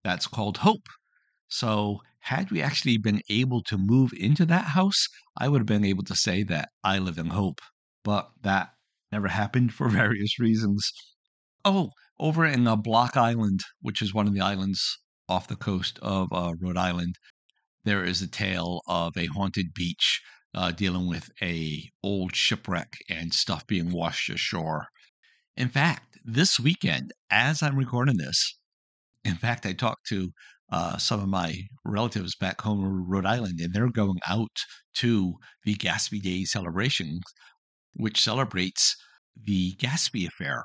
that's 0.03 0.27
called 0.27 0.57
Hope. 0.57 0.86
So 1.48 2.01
had 2.19 2.51
we 2.51 2.62
actually 2.62 2.98
been 2.98 3.21
able 3.29 3.63
to 3.63 3.77
move 3.77 4.12
into 4.13 4.45
that 4.48 4.65
house, 4.65 5.07
I 5.38 5.48
would 5.48 5.62
have 5.62 5.65
been 5.65 5.86
able 5.86 6.03
to 6.03 6.15
say 6.15 6.43
that 6.43 6.69
I 6.83 7.00
live 7.00 7.17
in 7.17 7.27
hope. 7.27 7.62
But 8.03 8.31
that 8.41 8.74
never 9.13 9.29
happened 9.29 9.74
for 9.74 9.88
various 10.03 10.39
reasons. 10.39 10.91
Oh, 11.63 11.91
over 12.19 12.45
in 12.45 12.67
uh, 12.67 12.75
Block 12.75 13.15
Island, 13.15 13.62
which 13.81 14.01
is 14.01 14.13
one 14.13 14.27
of 14.27 14.33
the 14.33 14.41
islands 14.41 15.00
off 15.29 15.48
the 15.48 15.55
coast 15.55 16.00
of 16.01 16.27
uh, 16.33 16.53
Rhode 16.60 16.77
Island, 16.77 17.15
there 17.86 18.03
is 18.03 18.21
a 18.21 18.27
tale 18.27 18.81
of 18.88 19.15
a 19.15 19.27
haunted 19.27 19.74
beach 19.74 20.21
uh, 20.53 20.72
dealing 20.72 21.08
with 21.08 21.29
a 21.41 21.84
old 22.03 22.36
shipwreck 22.36 22.93
and 23.10 23.34
stuff 23.34 23.65
being 23.67 23.91
washed 23.91 24.29
ashore. 24.29 24.88
In 25.58 25.70
fact, 25.70 26.17
this 26.24 26.60
weekend, 26.60 27.13
as 27.29 27.62
I'm 27.63 27.75
recording 27.75 28.17
this, 28.17 28.58
in 29.24 29.36
fact, 29.36 29.65
I 29.65 29.74
talked 29.74 30.08
to 30.08 30.29
uh, 30.72 30.98
some 30.98 31.20
of 31.20 31.27
my 31.27 31.55
relatives 31.86 32.36
back 32.36 32.62
home 32.62 32.79
in 32.79 33.05
Rhode 33.08 33.25
Island, 33.25 33.60
and 33.60 33.74
they're 33.74 33.91
going 33.91 34.20
out 34.27 34.55
to 34.96 35.34
the 35.65 35.75
Gaspee 35.75 36.22
Day 36.22 36.43
celebration, 36.46 37.20
which 37.93 38.22
celebrates 38.22 38.96
the 39.41 39.75
Gaspee 39.75 40.27
affair. 40.27 40.63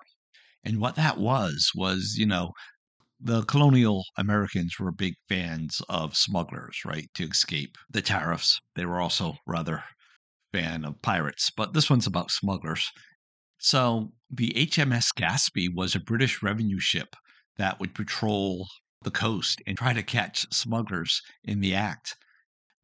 And 0.64 0.80
what 0.80 0.96
that 0.96 1.18
was, 1.18 1.70
was, 1.74 2.14
you 2.16 2.26
know, 2.26 2.52
the 3.20 3.42
colonial 3.44 4.04
Americans 4.16 4.78
were 4.78 4.92
big 4.92 5.14
fans 5.28 5.80
of 5.88 6.16
smugglers, 6.16 6.84
right, 6.84 7.08
to 7.14 7.24
escape 7.24 7.76
the 7.90 8.02
tariffs. 8.02 8.60
They 8.74 8.84
were 8.84 9.00
also 9.00 9.36
rather 9.46 9.82
fan 10.52 10.84
of 10.84 11.00
pirates, 11.02 11.50
but 11.56 11.72
this 11.72 11.90
one's 11.90 12.06
about 12.06 12.30
smugglers. 12.30 12.90
So 13.58 14.12
the 14.30 14.52
HMS 14.56 15.08
Gaspee 15.16 15.74
was 15.74 15.94
a 15.94 16.00
British 16.00 16.42
revenue 16.42 16.78
ship 16.78 17.16
that 17.56 17.80
would 17.80 17.94
patrol 17.94 18.68
the 19.02 19.10
coast 19.10 19.62
and 19.66 19.78
try 19.78 19.92
to 19.92 20.02
catch 20.02 20.46
smugglers 20.52 21.20
in 21.44 21.60
the 21.60 21.74
act. 21.74 22.16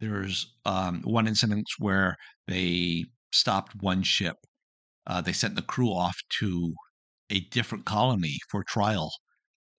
There's 0.00 0.54
um, 0.64 1.02
one 1.02 1.28
incident 1.28 1.66
where 1.78 2.16
they 2.46 3.04
stopped 3.32 3.74
one 3.80 4.02
ship. 4.02 4.36
Uh, 5.06 5.20
they 5.20 5.32
sent 5.32 5.56
the 5.56 5.62
crew 5.62 5.90
off 5.90 6.16
to 6.40 6.74
a 7.30 7.40
different 7.50 7.84
colony 7.84 8.38
for 8.50 8.64
trial, 8.64 9.12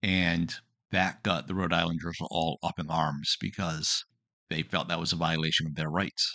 and 0.03 0.53
that 0.91 1.23
got 1.23 1.47
the 1.47 1.55
Rhode 1.55 1.73
Islanders 1.73 2.17
all 2.21 2.59
up 2.61 2.77
in 2.77 2.91
arms 2.91 3.35
because 3.39 4.05
they 4.49 4.61
felt 4.61 4.87
that 4.89 4.99
was 4.99 5.13
a 5.13 5.15
violation 5.15 5.65
of 5.65 5.73
their 5.73 5.89
rights. 5.89 6.31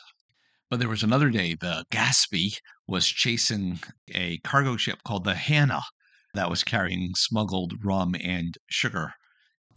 But 0.68 0.80
there 0.80 0.88
was 0.88 1.04
another 1.04 1.30
day 1.30 1.54
the 1.54 1.84
Gaspee 1.92 2.56
was 2.88 3.06
chasing 3.06 3.78
a 4.10 4.38
cargo 4.38 4.76
ship 4.76 5.04
called 5.04 5.22
the 5.22 5.36
Hannah 5.36 5.84
that 6.34 6.50
was 6.50 6.64
carrying 6.64 7.12
smuggled 7.14 7.74
rum 7.84 8.16
and 8.20 8.56
sugar 8.68 9.14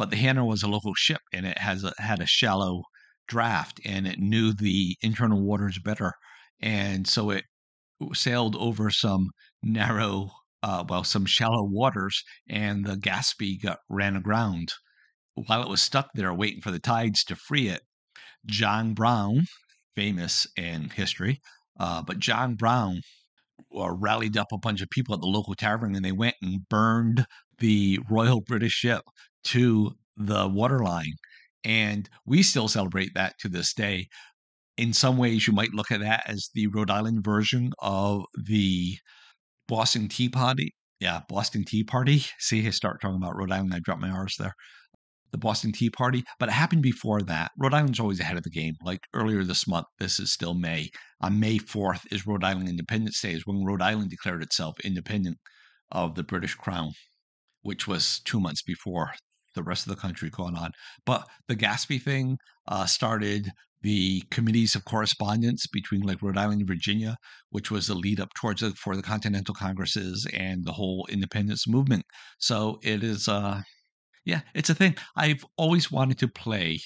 but 0.02 0.10
the 0.10 0.18
Hannah 0.18 0.46
was 0.46 0.64
a 0.64 0.68
local 0.68 0.96
ship 0.96 1.22
and 1.32 1.46
it 1.46 1.60
has 1.60 1.84
a, 1.84 1.94
had 2.00 2.22
a 2.22 2.26
shallow 2.26 2.86
draft 3.28 3.80
and 3.86 4.08
it 4.08 4.18
knew 4.18 4.52
the 4.52 4.98
internal 5.02 5.40
waters 5.40 5.78
better, 5.78 6.14
and 6.60 7.08
so 7.08 7.30
it 7.30 7.46
sailed 8.14 8.56
over 8.56 8.90
some 8.90 9.30
narrow, 9.62 10.32
uh, 10.64 10.84
well, 10.88 11.04
some 11.04 11.26
shallow 11.26 11.64
waters, 11.64 12.24
and 12.48 12.86
the 12.86 12.96
Gaspee 12.96 13.62
got 13.62 13.80
ran 13.90 14.16
aground. 14.16 14.70
While 15.34 15.64
it 15.64 15.70
was 15.70 15.82
stuck 15.82 16.10
there 16.14 16.34
waiting 16.34 16.62
for 16.62 16.72
the 16.72 16.80
tides 16.80 17.24
to 17.26 17.36
free 17.36 17.68
it, 17.68 17.82
John 18.46 18.94
Brown, 18.94 19.46
famous 19.96 20.48
in 20.56 20.90
history, 20.90 21.42
uh, 21.80 22.02
but 22.02 22.20
John 22.20 22.56
Brown 22.56 23.02
uh, 23.76 23.92
rallied 23.92 24.38
up 24.38 24.52
a 24.52 24.58
bunch 24.58 24.82
of 24.82 24.90
people 24.90 25.16
at 25.16 25.22
the 25.22 25.28
local 25.28 25.56
tavern 25.56 25.96
and 25.96 26.04
they 26.04 26.12
went 26.12 26.36
and 26.42 26.68
burned 26.70 27.26
the 27.60 28.00
Royal 28.10 28.42
British 28.42 28.74
ship 28.74 29.04
to 29.46 29.92
the 30.18 30.48
waterline. 30.48 31.14
And 31.64 32.10
we 32.26 32.44
still 32.44 32.68
celebrate 32.68 33.14
that 33.16 33.38
to 33.40 33.50
this 33.50 33.74
day. 33.74 34.08
In 34.78 34.94
some 34.94 35.18
ways, 35.18 35.48
you 35.48 35.54
might 35.54 35.74
look 35.74 35.92
at 35.92 36.00
that 36.02 36.24
as 36.28 36.50
the 36.54 36.68
Rhode 36.68 36.90
Island 36.90 37.24
version 37.24 37.72
of 37.80 38.26
the 38.34 38.98
Boston 39.68 40.08
Tea 40.08 40.30
Party. 40.30 40.74
Yeah, 41.00 41.22
Boston 41.30 41.64
Tea 41.66 41.84
Party. 41.84 42.24
See, 42.40 42.66
I 42.66 42.72
start 42.72 43.02
talking 43.02 43.18
about 43.18 43.36
Rhode 43.36 43.52
Island, 43.52 43.74
I 43.74 43.80
drop 43.80 44.00
my 44.00 44.10
R's 44.10 44.36
there. 44.38 44.54
The 45.32 45.38
Boston 45.38 45.72
Tea 45.72 45.90
Party, 45.90 46.26
but 46.40 46.50
it 46.50 46.54
happened 46.54 46.84
before 46.84 47.22
that. 47.22 47.52
Rhode 47.58 47.74
Island's 47.74 48.02
always 48.02 48.20
ahead 48.20 48.36
of 48.36 48.44
the 48.44 48.50
game. 48.50 48.76
Like 48.84 49.00
earlier 49.14 49.46
this 49.46 49.66
month, 49.66 49.86
this 49.98 50.20
is 50.20 50.34
still 50.34 50.54
May. 50.54 50.90
On 51.22 51.40
May 51.40 51.58
4th 51.58 52.02
is 52.12 52.28
Rhode 52.28 52.44
Island 52.44 52.68
Independence 52.68 53.22
Day, 53.22 53.32
is 53.32 53.44
when 53.46 53.64
Rhode 53.64 53.82
Island 53.82 54.10
declared 54.10 54.44
itself 54.44 54.78
independent 54.82 55.38
of 55.92 56.16
the 56.16 56.24
British 56.24 56.56
Crown, 56.56 56.92
which 57.62 57.88
was 57.88 58.20
two 58.26 58.42
months 58.42 58.62
before 58.62 59.14
the 59.56 59.64
rest 59.64 59.86
of 59.88 59.96
the 59.96 60.02
country 60.02 60.30
going 60.30 60.58
on. 60.58 60.72
But 61.06 61.28
the 61.48 61.56
Gaspee 61.56 62.02
thing 62.02 62.38
uh, 62.68 62.86
started 62.86 63.50
the 63.82 64.22
committees 64.32 64.76
of 64.76 64.86
correspondence 64.86 65.66
between 65.68 66.02
like 66.02 66.22
Rhode 66.22 66.38
Island 66.38 66.62
and 66.62 66.68
Virginia, 66.68 67.18
which 67.50 67.72
was 67.72 67.88
the 67.88 67.96
lead 67.96 68.20
up 68.20 68.30
towards 68.40 68.62
it 68.62 68.78
for 68.78 68.96
the 68.96 69.02
Continental 69.02 69.56
Congresses 69.56 70.28
and 70.34 70.64
the 70.66 70.72
whole 70.74 71.08
independence 71.10 71.68
movement. 71.68 72.06
So 72.40 72.80
it 72.84 73.04
is, 73.04 73.28
uh, 73.28 73.62
yeah, 74.26 74.42
it's 74.54 74.70
a 74.70 74.76
thing. 74.76 74.96
I've 75.16 75.44
always 75.58 75.92
wanted 75.92 76.20
to 76.20 76.28
play 76.28 76.80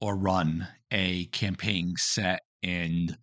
or 0.00 0.16
run 0.16 0.68
a 0.90 1.26
campaign 1.26 1.94
set 1.98 2.40
in 2.62 3.16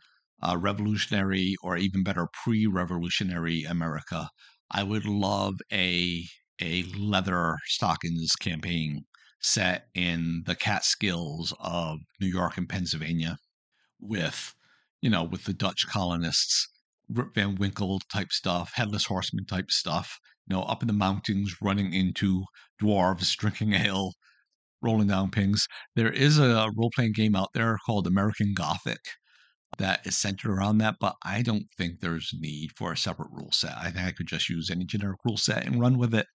uh, 0.43 0.57
revolutionary 0.57 1.55
or 1.63 1.77
even 1.77 2.03
better 2.03 2.27
pre-revolutionary 2.43 3.63
America. 3.63 4.29
I 4.71 4.83
would 4.83 5.05
love 5.05 5.55
a 5.71 6.23
a 6.59 6.83
leather 6.97 7.55
stockings 7.65 8.31
campaign 8.39 9.05
set 9.39 9.87
in 9.93 10.43
the 10.45 10.55
Catskills 10.55 11.53
of 11.59 11.99
New 12.19 12.27
York 12.27 12.57
and 12.57 12.67
Pennsylvania 12.67 13.37
with, 13.99 14.53
you 15.01 15.09
know, 15.09 15.23
with 15.23 15.43
the 15.45 15.53
Dutch 15.53 15.87
colonists, 15.87 16.67
Rip 17.09 17.33
Van 17.35 17.55
Winkle 17.55 17.99
type 18.11 18.31
stuff, 18.31 18.73
Headless 18.73 19.05
Horseman 19.05 19.45
type 19.45 19.71
stuff, 19.71 20.19
you 20.47 20.55
know, 20.55 20.63
up 20.63 20.81
in 20.81 20.87
the 20.87 20.93
mountains 20.93 21.55
running 21.61 21.93
into 21.93 22.43
dwarves, 22.81 23.35
drinking 23.35 23.73
ale, 23.73 24.13
rolling 24.81 25.07
down 25.07 25.31
pings. 25.31 25.67
There 25.95 26.11
is 26.11 26.39
a 26.39 26.69
role 26.75 26.91
playing 26.95 27.13
game 27.13 27.35
out 27.35 27.49
there 27.53 27.77
called 27.85 28.07
American 28.07 28.53
Gothic 28.53 28.99
that 29.77 30.05
is 30.05 30.17
centered 30.17 30.51
around 30.51 30.79
that, 30.79 30.95
but 30.99 31.15
I 31.23 31.41
don't 31.41 31.65
think 31.77 31.99
there's 31.99 32.33
need 32.39 32.71
for 32.75 32.91
a 32.93 32.97
separate 32.97 33.29
rule 33.31 33.51
set. 33.51 33.77
I 33.77 33.91
think 33.91 34.05
I 34.05 34.11
could 34.11 34.27
just 34.27 34.49
use 34.49 34.69
any 34.69 34.85
generic 34.85 35.19
rule 35.25 35.37
set 35.37 35.65
and 35.65 35.79
run 35.79 35.97
with 35.97 36.13
it. 36.15 36.25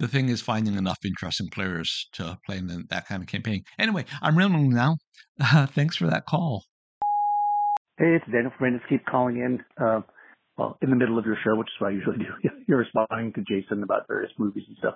The 0.00 0.08
thing 0.08 0.30
is 0.30 0.40
finding 0.40 0.76
enough 0.76 0.98
interesting 1.04 1.50
players 1.50 2.08
to 2.14 2.38
play 2.46 2.56
in 2.56 2.86
that 2.88 3.06
kind 3.06 3.22
of 3.22 3.28
campaign. 3.28 3.64
Anyway, 3.78 4.06
I'm 4.22 4.36
rambling 4.36 4.70
now. 4.70 4.96
Uh, 5.38 5.66
thanks 5.74 5.94
for 5.94 6.06
that 6.06 6.24
call. 6.24 6.64
Hey, 7.98 8.16
it's 8.16 8.24
Daniel 8.32 8.50
from 8.58 8.80
Keep 8.88 9.04
calling 9.04 9.36
in. 9.36 9.60
Uh, 9.78 10.00
well, 10.56 10.78
in 10.80 10.88
the 10.88 10.96
middle 10.96 11.18
of 11.18 11.26
your 11.26 11.36
show, 11.44 11.54
which 11.54 11.68
is 11.68 11.80
what 11.80 11.88
I 11.88 11.90
usually 11.90 12.16
do. 12.16 12.48
You're 12.66 12.78
responding 12.78 13.34
to 13.34 13.42
Jason 13.42 13.82
about 13.82 14.08
various 14.08 14.32
movies 14.38 14.64
and 14.68 14.76
stuff. 14.78 14.94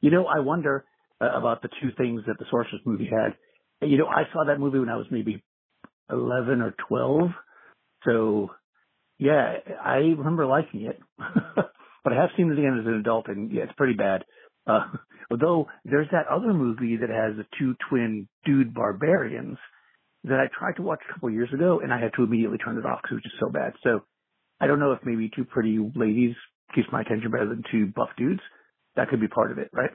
You 0.00 0.12
know, 0.12 0.26
I 0.26 0.38
wonder 0.38 0.84
uh, 1.20 1.36
about 1.36 1.62
the 1.62 1.68
two 1.82 1.90
things 1.96 2.22
that 2.28 2.38
the 2.38 2.44
Sorceress 2.48 2.82
movie 2.86 3.10
had. 3.10 3.34
You 3.88 3.98
know, 3.98 4.06
I 4.06 4.22
saw 4.32 4.44
that 4.46 4.60
movie 4.60 4.78
when 4.78 4.88
I 4.88 4.96
was 4.96 5.06
maybe 5.10 5.42
11 6.10 6.60
or 6.60 6.76
12. 6.88 7.30
So 8.04 8.50
yeah, 9.18 9.54
I 9.84 9.96
remember 9.96 10.46
liking 10.46 10.82
it, 10.82 11.00
but 11.18 12.12
I 12.12 12.20
have 12.20 12.30
seen 12.36 12.52
it 12.52 12.58
again 12.58 12.78
as 12.80 12.86
an 12.86 12.94
adult 12.94 13.26
and 13.26 13.50
yeah, 13.50 13.64
it's 13.64 13.72
pretty 13.72 13.94
bad. 13.94 14.22
Uh, 14.66 14.86
although 15.30 15.68
there's 15.84 16.08
that 16.12 16.26
other 16.28 16.52
movie 16.52 16.96
that 16.96 17.10
has 17.10 17.36
the 17.36 17.46
two 17.58 17.74
twin 17.88 18.28
dude 18.44 18.74
barbarians 18.74 19.58
that 20.24 20.40
I 20.40 20.46
tried 20.58 20.76
to 20.76 20.82
watch 20.82 21.00
a 21.08 21.12
couple 21.12 21.30
years 21.30 21.52
ago 21.52 21.80
and 21.82 21.92
I 21.92 22.00
had 22.00 22.12
to 22.16 22.24
immediately 22.24 22.58
turn 22.58 22.78
it 22.78 22.86
off 22.86 23.00
because 23.02 23.12
it 23.12 23.14
was 23.16 23.22
just 23.24 23.40
so 23.40 23.50
bad. 23.50 23.74
So 23.82 24.04
I 24.60 24.66
don't 24.66 24.80
know 24.80 24.92
if 24.92 25.00
maybe 25.04 25.30
two 25.34 25.44
pretty 25.44 25.78
ladies 25.94 26.34
keeps 26.74 26.88
my 26.90 27.02
attention 27.02 27.30
better 27.30 27.48
than 27.48 27.62
two 27.70 27.86
buff 27.94 28.08
dudes. 28.16 28.40
That 28.96 29.08
could 29.08 29.20
be 29.20 29.28
part 29.28 29.52
of 29.52 29.58
it, 29.58 29.70
right? 29.72 29.90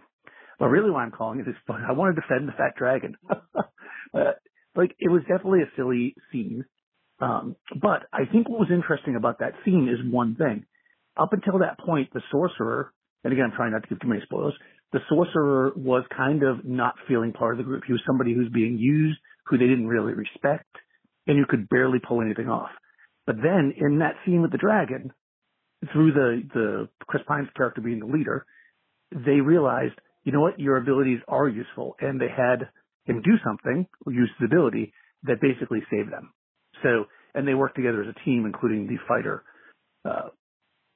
But 0.60 0.68
really 0.68 0.92
why 0.92 1.04
I'm 1.04 1.12
calling 1.12 1.40
it 1.40 1.48
is 1.48 1.56
I 1.70 1.94
want 1.94 2.16
to 2.16 2.22
defend 2.22 2.48
the 2.48 2.52
fat 2.54 2.76
dragon. 2.78 3.16
uh, 3.32 4.34
like 4.76 4.96
it 5.00 5.10
was 5.10 5.22
definitely 5.22 5.62
a 5.62 5.72
silly 5.76 6.16
scene. 6.32 6.66
Um, 7.20 7.56
but 7.82 8.04
I 8.14 8.26
think 8.32 8.48
what 8.48 8.60
was 8.60 8.70
interesting 8.72 9.16
about 9.16 9.40
that 9.40 9.54
scene 9.66 9.90
is 9.90 10.12
one 10.12 10.36
thing. 10.36 10.66
Up 11.18 11.34
until 11.34 11.60
that 11.60 11.80
point, 11.80 12.14
the 12.14 12.22
sorcerer, 12.32 12.94
and 13.24 13.34
again, 13.34 13.46
I'm 13.46 13.56
trying 13.56 13.72
not 13.72 13.84
to 13.84 13.90
give 13.90 14.00
too 14.00 14.08
many 14.08 14.22
spoilers, 14.24 14.54
the 14.92 15.00
sorcerer 15.10 15.72
was 15.76 16.04
kind 16.16 16.44
of 16.44 16.66
not 16.66 16.96
feeling 17.08 17.34
part 17.34 17.54
of 17.54 17.58
the 17.58 17.64
group. 17.64 17.84
He 17.86 17.94
was 17.94 18.02
somebody 18.06 18.34
who's 18.34 18.50
being 18.52 18.78
used, 18.78 19.20
who 19.46 19.58
they 19.58 19.68
didn't 19.68 19.88
really 19.88 20.14
respect, 20.14 20.70
and 21.28 21.38
who 21.38 21.46
could 21.46 21.70
barely 21.70 22.00
pull 22.00 22.22
anything 22.22 22.50
off. 22.50 22.70
But 23.28 23.38
then 23.38 23.74
in 23.78 24.00
that 24.00 24.16
scene 24.26 24.42
with 24.42 24.52
the 24.52 24.58
dragon, 24.58 25.14
through 25.94 26.14
the, 26.14 26.42
the 26.54 26.90
Chris 27.06 27.24
Pine's 27.28 27.50
character 27.56 27.82
being 27.82 28.00
the 28.00 28.06
leader, 28.06 28.46
they 29.12 29.42
realized, 29.42 29.94
you 30.24 30.32
know 30.32 30.42
what, 30.42 30.60
your 30.60 30.78
abilities 30.78 31.20
are 31.28 31.48
useful. 31.48 31.96
And 32.00 32.20
they 32.20 32.28
had 32.28 32.70
him 33.06 33.22
do 33.22 33.34
something, 33.46 33.88
use 34.08 34.30
his 34.40 34.46
ability, 34.46 34.94
that 35.24 35.42
basically 35.42 35.80
saved 35.92 36.12
them. 36.12 36.34
So, 36.84 37.06
and 37.36 37.48
they 37.48 37.54
work 37.54 37.76
together 37.76 38.02
as 38.02 38.10
a 38.10 38.26
team, 38.26 38.46
including 38.46 38.88
the 38.88 38.98
fighter 39.08 39.44
uh, 40.06 40.30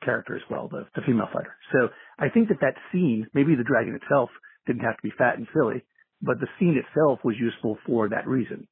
character 0.03 0.36
as 0.36 0.41
well, 0.50 0.67
the, 0.67 0.86
the 0.95 1.01
female 1.05 1.27
fighter. 1.33 1.55
So 1.72 1.89
I 2.19 2.29
think 2.29 2.50
that 2.50 2.62
that 2.62 2.75
scene, 2.91 3.27
maybe 3.33 3.55
the 3.55 3.63
dragon 3.63 3.95
itself 3.95 4.29
didn't 4.67 4.83
have 4.83 4.98
to 4.98 5.03
be 5.03 5.13
fat 5.17 5.38
and 5.38 5.48
silly, 5.53 5.83
but 6.22 6.39
the 6.39 6.48
scene 6.60 6.77
itself 6.77 7.19
was 7.24 7.36
useful 7.39 7.77
for 7.86 8.10
that 8.10 8.27
reason. 8.27 8.67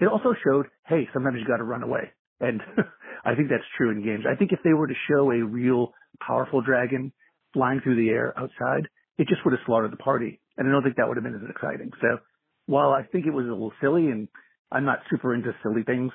It 0.00 0.06
also 0.06 0.34
showed, 0.44 0.66
hey, 0.86 1.08
sometimes 1.12 1.38
you 1.40 1.46
got 1.46 1.58
to 1.58 1.64
run 1.64 1.82
away. 1.82 2.12
And 2.40 2.60
I 3.24 3.34
think 3.34 3.48
that's 3.48 3.64
true 3.76 3.90
in 3.90 4.04
games. 4.04 4.24
I 4.30 4.36
think 4.36 4.52
if 4.52 4.60
they 4.64 4.72
were 4.72 4.86
to 4.86 4.94
show 5.08 5.30
a 5.30 5.44
real 5.44 5.92
powerful 6.20 6.60
dragon 6.60 7.12
flying 7.52 7.80
through 7.80 7.96
the 7.96 8.10
air 8.10 8.34
outside, 8.36 8.88
it 9.18 9.28
just 9.28 9.44
would 9.44 9.52
have 9.52 9.64
slaughtered 9.66 9.92
the 9.92 9.96
party. 9.96 10.40
And 10.56 10.68
I 10.68 10.72
don't 10.72 10.82
think 10.82 10.96
that 10.96 11.08
would 11.08 11.16
have 11.16 11.24
been 11.24 11.34
as 11.34 11.50
exciting. 11.50 11.90
So 12.00 12.18
while 12.66 12.90
I 12.90 13.02
think 13.02 13.26
it 13.26 13.30
was 13.30 13.46
a 13.46 13.50
little 13.50 13.72
silly 13.80 14.06
and 14.06 14.28
I'm 14.70 14.84
not 14.84 15.00
super 15.10 15.34
into 15.34 15.52
silly 15.62 15.82
things, 15.84 16.12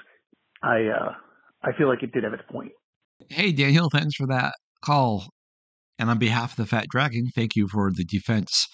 I, 0.62 0.88
uh, 0.88 1.12
I 1.64 1.78
feel 1.78 1.88
like 1.88 2.04
it 2.04 2.12
did 2.12 2.24
have 2.24 2.34
its 2.34 2.44
point. 2.52 2.72
Hey, 3.28 3.52
Daniel, 3.52 3.90
thanks 3.90 4.16
for 4.16 4.28
that 4.28 4.54
call. 4.84 5.28
And 5.98 6.10
on 6.10 6.20
behalf 6.20 6.52
of 6.52 6.56
the 6.58 6.66
Fat 6.66 6.88
Dragon, 6.90 7.30
thank 7.36 7.56
you 7.56 7.68
for 7.68 7.92
the 7.94 8.06
defense. 8.06 8.68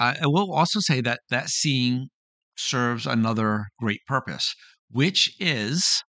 I, 0.00 0.26
will 0.26 0.52
also 0.52 0.80
say 0.80 1.00
that 1.02 1.20
that 1.30 1.48
scene 1.48 2.08
serves 2.56 3.06
another 3.06 3.66
great 3.78 4.00
purpose, 4.06 4.54
which 4.90 5.32
is 5.38 6.02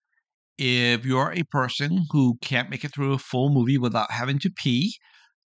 if 0.58 1.04
you're 1.04 1.32
a 1.32 1.42
person 1.50 2.04
who 2.10 2.38
can't 2.40 2.70
make 2.70 2.84
it 2.84 2.94
through 2.94 3.12
a 3.12 3.18
full 3.18 3.50
movie 3.50 3.78
without 3.78 4.10
having 4.12 4.38
to 4.40 4.50
pee, 4.50 4.96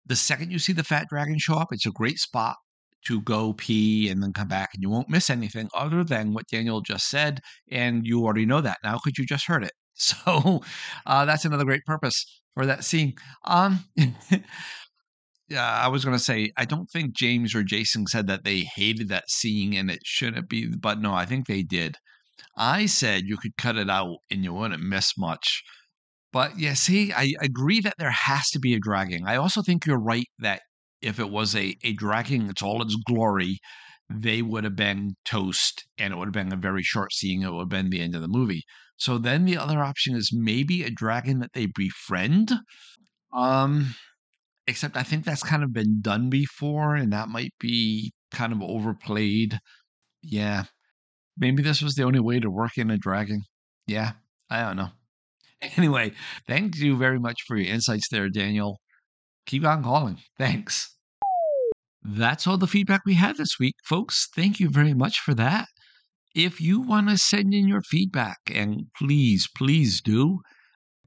the 0.04 0.16
second 0.16 0.50
you 0.50 0.58
see 0.58 0.72
the 0.72 0.84
fat 0.84 1.06
dragon 1.08 1.38
show 1.38 1.54
up, 1.54 1.68
it's 1.70 1.86
a 1.86 1.90
great 1.90 2.18
spot 2.18 2.56
to 3.06 3.20
go 3.22 3.54
pee 3.54 4.08
and 4.08 4.22
then 4.22 4.32
come 4.32 4.48
back, 4.48 4.70
and 4.74 4.82
you 4.82 4.90
won't 4.90 5.08
miss 5.08 5.30
anything 5.30 5.68
other 5.74 6.04
than 6.04 6.34
what 6.34 6.48
Daniel 6.48 6.80
just 6.80 7.08
said. 7.08 7.40
And 7.70 8.06
you 8.06 8.24
already 8.24 8.46
know 8.46 8.60
that 8.60 8.78
now 8.84 8.94
because 8.94 9.18
you 9.18 9.24
just 9.24 9.46
heard 9.46 9.64
it. 9.64 9.72
So 10.02 10.62
uh, 11.04 11.26
that's 11.26 11.44
another 11.44 11.64
great 11.64 11.84
purpose 11.84 12.24
for 12.54 12.64
that 12.64 12.84
scene. 12.84 13.14
Um, 13.44 13.84
yeah, 15.48 15.66
I 15.66 15.88
was 15.88 16.04
going 16.04 16.16
to 16.16 16.22
say, 16.22 16.52
I 16.56 16.64
don't 16.64 16.88
think 16.90 17.14
James 17.14 17.54
or 17.54 17.62
Jason 17.62 18.06
said 18.06 18.26
that 18.28 18.44
they 18.44 18.60
hated 18.74 19.08
that 19.08 19.28
scene 19.28 19.74
and 19.74 19.90
it 19.90 20.00
shouldn't 20.04 20.48
be, 20.48 20.68
but 20.74 21.00
no, 21.00 21.12
I 21.12 21.26
think 21.26 21.46
they 21.46 21.62
did. 21.62 21.96
I 22.56 22.86
said 22.86 23.24
you 23.26 23.36
could 23.36 23.56
cut 23.58 23.76
it 23.76 23.90
out 23.90 24.18
and 24.30 24.44
you 24.44 24.54
wouldn't 24.54 24.82
miss 24.82 25.18
much. 25.18 25.62
But 26.32 26.58
yeah, 26.58 26.74
see, 26.74 27.12
I 27.12 27.34
agree 27.42 27.80
that 27.80 27.96
there 27.98 28.10
has 28.10 28.48
to 28.50 28.60
be 28.60 28.74
a 28.74 28.80
dragging. 28.80 29.26
I 29.26 29.36
also 29.36 29.62
think 29.62 29.84
you're 29.84 30.00
right 30.00 30.28
that 30.38 30.62
if 31.02 31.18
it 31.18 31.30
was 31.30 31.56
a, 31.56 31.76
a 31.82 31.92
dragging, 31.94 32.48
it's 32.48 32.62
all 32.62 32.82
its 32.82 32.96
glory, 33.06 33.58
they 34.08 34.42
would 34.42 34.64
have 34.64 34.76
been 34.76 35.16
toast 35.24 35.84
and 35.98 36.12
it 36.12 36.16
would 36.16 36.26
have 36.26 36.32
been 36.32 36.52
a 36.52 36.56
very 36.56 36.82
short 36.82 37.12
scene. 37.12 37.42
It 37.42 37.50
would 37.50 37.62
have 37.62 37.68
been 37.68 37.90
the 37.90 38.00
end 38.00 38.14
of 38.14 38.22
the 38.22 38.28
movie. 38.28 38.62
So 39.00 39.16
then 39.16 39.46
the 39.46 39.56
other 39.56 39.82
option 39.82 40.14
is 40.14 40.30
maybe 40.30 40.84
a 40.84 40.90
dragon 40.90 41.38
that 41.40 41.54
they 41.54 41.66
befriend. 41.74 42.52
Um, 43.32 43.94
except 44.66 44.96
I 44.96 45.02
think 45.02 45.24
that's 45.24 45.42
kind 45.42 45.64
of 45.64 45.72
been 45.72 46.02
done 46.02 46.28
before, 46.28 46.96
and 46.96 47.10
that 47.12 47.30
might 47.30 47.54
be 47.58 48.12
kind 48.30 48.52
of 48.52 48.62
overplayed. 48.62 49.58
Yeah. 50.22 50.64
Maybe 51.38 51.62
this 51.62 51.80
was 51.80 51.94
the 51.94 52.04
only 52.04 52.20
way 52.20 52.40
to 52.40 52.50
work 52.50 52.76
in 52.76 52.90
a 52.90 52.98
dragon. 52.98 53.42
Yeah, 53.86 54.12
I 54.48 54.62
don't 54.62 54.76
know. 54.76 54.90
Anyway, 55.76 56.12
thank 56.46 56.76
you 56.76 56.96
very 56.96 57.18
much 57.18 57.36
for 57.46 57.54
your 57.58 57.70
insights 57.70 58.08
there, 58.10 58.30
Daniel. 58.30 58.80
Keep 59.44 59.66
on 59.66 59.82
calling. 59.82 60.16
Thanks. 60.38 60.96
That's 62.02 62.46
all 62.46 62.56
the 62.56 62.66
feedback 62.66 63.02
we 63.04 63.12
had 63.12 63.36
this 63.36 63.58
week, 63.60 63.74
folks. 63.84 64.28
Thank 64.34 64.58
you 64.58 64.70
very 64.70 64.94
much 64.94 65.20
for 65.20 65.34
that. 65.34 65.68
If 66.34 66.60
you 66.60 66.80
want 66.80 67.08
to 67.08 67.18
send 67.18 67.52
in 67.54 67.66
your 67.66 67.82
feedback, 67.82 68.38
and 68.52 68.86
please, 68.96 69.48
please 69.56 70.00
do, 70.00 70.40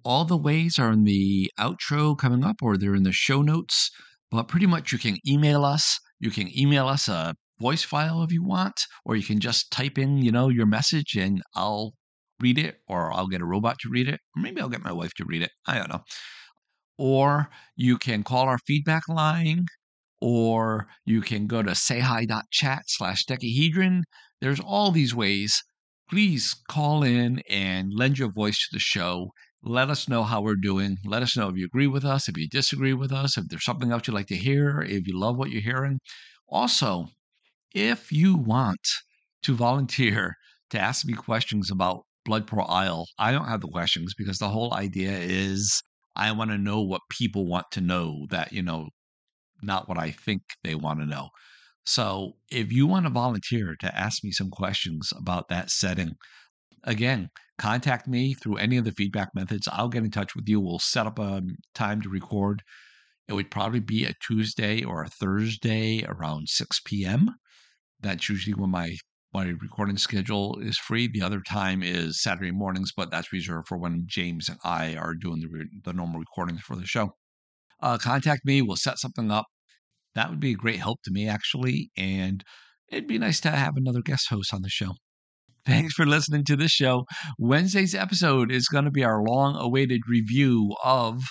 all 0.04 0.26
the 0.26 0.38
ways 0.38 0.78
are 0.78 0.92
in 0.92 1.06
the 1.06 1.50
outro 1.58 2.18
coming 2.18 2.44
up 2.44 2.58
or 2.62 2.78
they're 2.78 2.96
in 2.96 3.04
the 3.04 3.14
show 3.14 3.42
notes. 3.42 3.90
But 4.32 4.48
pretty 4.48 4.66
much 4.66 4.92
you 4.92 4.98
can 4.98 5.18
email 5.28 5.64
us. 5.64 6.00
You 6.20 6.32
can 6.32 6.50
email 6.58 6.88
us 6.88 7.08
a 7.08 7.36
voice 7.60 7.84
file 7.84 8.24
if 8.24 8.32
you 8.32 8.44
want, 8.44 8.82
or 9.06 9.16
you 9.16 9.24
can 9.24 9.40
just 9.40 9.72
type 9.72 9.98
in, 9.98 10.18
you 10.18 10.32
know, 10.32 10.50
your 10.50 10.66
message 10.66 11.16
and 11.16 11.42
I'll 11.56 11.94
read 12.42 12.58
it, 12.58 12.80
or 12.88 13.14
I'll 13.14 13.28
get 13.28 13.42
a 13.42 13.46
robot 13.46 13.78
to 13.80 13.90
read 13.90 14.10
it, 14.10 14.20
or 14.36 14.42
maybe 14.42 14.60
I'll 14.60 14.70
get 14.70 14.84
my 14.84 14.92
wife 14.92 15.14
to 15.18 15.26
read 15.26 15.44
it. 15.44 15.52
I 15.68 15.78
don't 15.78 15.90
know. 15.90 16.02
Or 16.98 17.50
you 17.76 17.98
can 17.98 18.24
call 18.24 18.50
our 18.50 18.58
feedback 18.58 19.08
line, 19.08 19.66
or 20.24 20.88
you 21.06 21.22
can 21.22 21.48
go 21.48 21.62
to 21.62 21.72
sayhi.chat 21.72 22.84
slash 22.88 23.26
dekahedron. 23.26 24.04
There's 24.40 24.60
all 24.60 24.92
these 24.92 25.14
ways. 25.14 25.62
Please 26.10 26.56
call 26.70 27.04
in 27.04 27.42
and 27.50 27.92
lend 27.94 28.18
your 28.18 28.32
voice 28.32 28.58
to 28.58 28.70
the 28.72 28.80
show 28.80 29.32
let 29.66 29.90
us 29.90 30.10
know 30.10 30.24
how 30.24 30.42
we're 30.42 30.56
doing. 30.56 30.98
Let 31.06 31.24
us 31.24 31.38
know 31.38 31.48
if 31.48 31.56
you 31.56 31.66
agree 31.66 31.88
with 31.88 32.04
us, 32.04 32.28
if 32.28 32.38
you 32.38 32.50
disagree 32.50 32.94
with 32.94 33.14
us, 33.14 33.38
if 33.38 33.46
there's 33.48 33.64
something 33.64 33.92
else 33.92 34.08
you'd 34.08 34.14
like 34.14 34.28
to 34.28 34.36
hear, 34.36 34.82
if 34.82 35.08
you 35.08 35.18
love 35.18 35.38
what 35.38 35.52
you're 35.52 35.62
hearing. 35.62 36.00
Also, 36.50 37.08
if 37.74 38.12
you 38.12 38.36
want 38.36 38.86
to 39.44 39.56
volunteer 39.56 40.36
to 40.72 40.80
ask 40.80 41.06
me 41.06 41.14
questions 41.14 41.72
about 41.72 42.04
Bloodpour 42.28 42.66
Isle, 42.70 43.08
I 43.18 43.32
don't 43.32 43.48
have 43.48 43.62
the 43.62 43.70
questions 43.70 44.14
because 44.18 44.38
the 44.38 44.50
whole 44.50 44.74
idea 44.74 45.18
is 45.18 45.82
I 46.16 46.32
want 46.34 46.52
to 46.52 46.58
know 46.58 46.82
what 46.82 47.02
people 47.10 47.48
want 47.48 47.68
to 47.72 47.82
know 47.82 48.26
that, 48.32 48.52
you 48.52 48.64
know, 48.64 48.90
not 49.64 49.88
what 49.88 49.98
I 49.98 50.12
think 50.12 50.42
they 50.64 50.76
want 50.76 51.00
to 51.00 51.06
know. 51.06 51.30
So 51.86 52.34
if 52.50 52.72
you 52.72 52.88
want 52.88 53.06
to 53.06 53.12
volunteer 53.12 53.76
to 53.80 53.98
ask 53.98 54.24
me 54.24 54.32
some 54.32 54.50
questions 54.50 55.12
about 55.18 55.50
that 55.50 55.70
setting, 55.70 56.16
again, 56.84 57.30
contact 57.58 58.08
me 58.08 58.34
through 58.34 58.58
any 58.58 58.78
of 58.78 58.86
the 58.86 58.94
feedback 58.94 59.30
methods. 59.36 59.68
I'll 59.72 59.90
get 59.90 60.04
in 60.04 60.12
touch 60.12 60.36
with 60.36 60.48
you. 60.48 60.62
We'll 60.62 60.80
set 60.80 61.08
up 61.08 61.20
a 61.20 61.42
time 61.76 62.02
to 62.02 62.10
record. 62.10 62.62
It 63.28 63.34
would 63.34 63.52
probably 63.52 63.80
be 63.80 64.06
a 64.06 64.14
Tuesday 64.26 64.84
or 64.84 65.04
a 65.04 65.10
Thursday 65.10 66.04
around 66.08 66.50
6 66.50 66.80
p.m. 66.86 67.30
That's 68.02 68.30
usually 68.30 68.54
when 68.54 68.70
my 68.70 68.96
my 69.34 69.46
recording 69.46 69.98
schedule 69.98 70.60
is 70.60 70.78
free. 70.78 71.08
The 71.08 71.24
other 71.24 71.42
time 71.42 71.82
is 71.82 72.22
Saturday 72.22 72.52
mornings, 72.52 72.92
but 72.96 73.10
that's 73.10 73.34
reserved 73.34 73.68
for 73.68 73.80
when 73.80 74.04
James 74.06 74.48
and 74.48 74.60
I 74.64 74.96
are 74.96 75.16
doing 75.16 75.40
the, 75.40 75.66
the 75.84 75.94
normal 75.94 76.20
recordings 76.20 76.62
for 76.62 76.76
the 76.76 76.86
show. 76.86 77.16
Uh, 77.82 77.98
contact 77.98 78.46
me. 78.46 78.62
We'll 78.62 78.76
set 78.76 79.00
something 79.00 79.32
up. 79.32 79.48
That 80.16 80.30
would 80.30 80.40
be 80.40 80.52
a 80.52 80.56
great 80.56 80.80
help 80.80 81.00
to 81.04 81.12
me, 81.12 81.28
actually. 81.28 81.90
And 81.98 82.44
it'd 82.90 83.08
be 83.08 83.18
nice 83.18 83.40
to 83.42 83.50
have 83.52 83.76
another 83.76 84.02
guest 84.02 84.30
host 84.30 84.54
on 84.54 84.62
the 84.62 84.70
show. 84.70 84.94
Thanks 85.66 85.94
for 85.94 86.06
listening 86.06 86.44
to 86.46 86.58
this 86.58 86.72
show. 86.72 87.06
Wednesday's 87.40 87.96
episode 87.96 88.52
is 88.52 88.68
going 88.68 88.84
to 88.84 88.92
be 88.92 89.04
our 89.04 89.24
long 89.24 89.56
awaited 89.56 90.02
review 90.10 90.76
of 90.84 91.24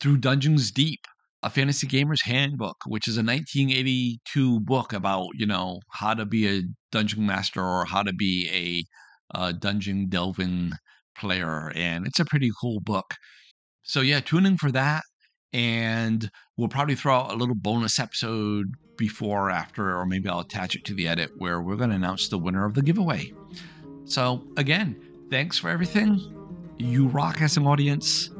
Through 0.00 0.18
Dungeons 0.18 0.72
Deep, 0.72 1.00
a 1.42 1.50
fantasy 1.50 1.86
gamer's 1.86 2.22
handbook, 2.22 2.76
which 2.86 3.06
is 3.06 3.16
a 3.16 3.22
1982 3.22 4.60
book 4.60 4.92
about, 4.92 5.28
you 5.34 5.46
know, 5.46 5.78
how 5.92 6.14
to 6.14 6.26
be 6.26 6.48
a 6.48 6.62
dungeon 6.90 7.26
master 7.26 7.62
or 7.62 7.84
how 7.84 8.02
to 8.02 8.12
be 8.12 8.86
a, 9.32 9.38
a 9.38 9.52
dungeon 9.52 10.08
delving 10.08 10.72
player. 11.16 11.70
And 11.76 12.08
it's 12.08 12.18
a 12.18 12.24
pretty 12.24 12.50
cool 12.60 12.80
book. 12.80 13.14
So, 13.82 14.00
yeah, 14.00 14.18
tune 14.18 14.46
in 14.46 14.56
for 14.56 14.72
that. 14.72 15.04
And 15.54 16.28
we'll 16.56 16.68
probably 16.68 16.96
throw 16.96 17.14
out 17.14 17.30
a 17.30 17.36
little 17.36 17.54
bonus 17.54 18.00
episode 18.00 18.74
before 18.96 19.46
or 19.46 19.50
after, 19.50 19.96
or 19.96 20.04
maybe 20.04 20.28
I'll 20.28 20.40
attach 20.40 20.74
it 20.74 20.84
to 20.86 20.94
the 20.94 21.06
edit 21.06 21.30
where 21.38 21.62
we're 21.62 21.76
going 21.76 21.90
to 21.90 21.96
announce 21.96 22.28
the 22.28 22.38
winner 22.38 22.64
of 22.64 22.74
the 22.74 22.82
giveaway. 22.82 23.32
So, 24.04 24.42
again, 24.56 25.00
thanks 25.30 25.56
for 25.56 25.70
everything. 25.70 26.20
You 26.76 27.06
rock 27.06 27.40
as 27.40 27.56
an 27.56 27.68
audience. 27.68 28.30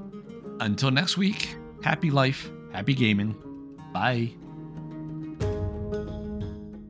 Until 0.59 0.90
next 0.90 1.16
week, 1.16 1.57
happy 1.85 2.11
life, 2.11 2.50
happy 2.72 2.94
gaming. 2.94 3.37
Bye. 3.92 4.33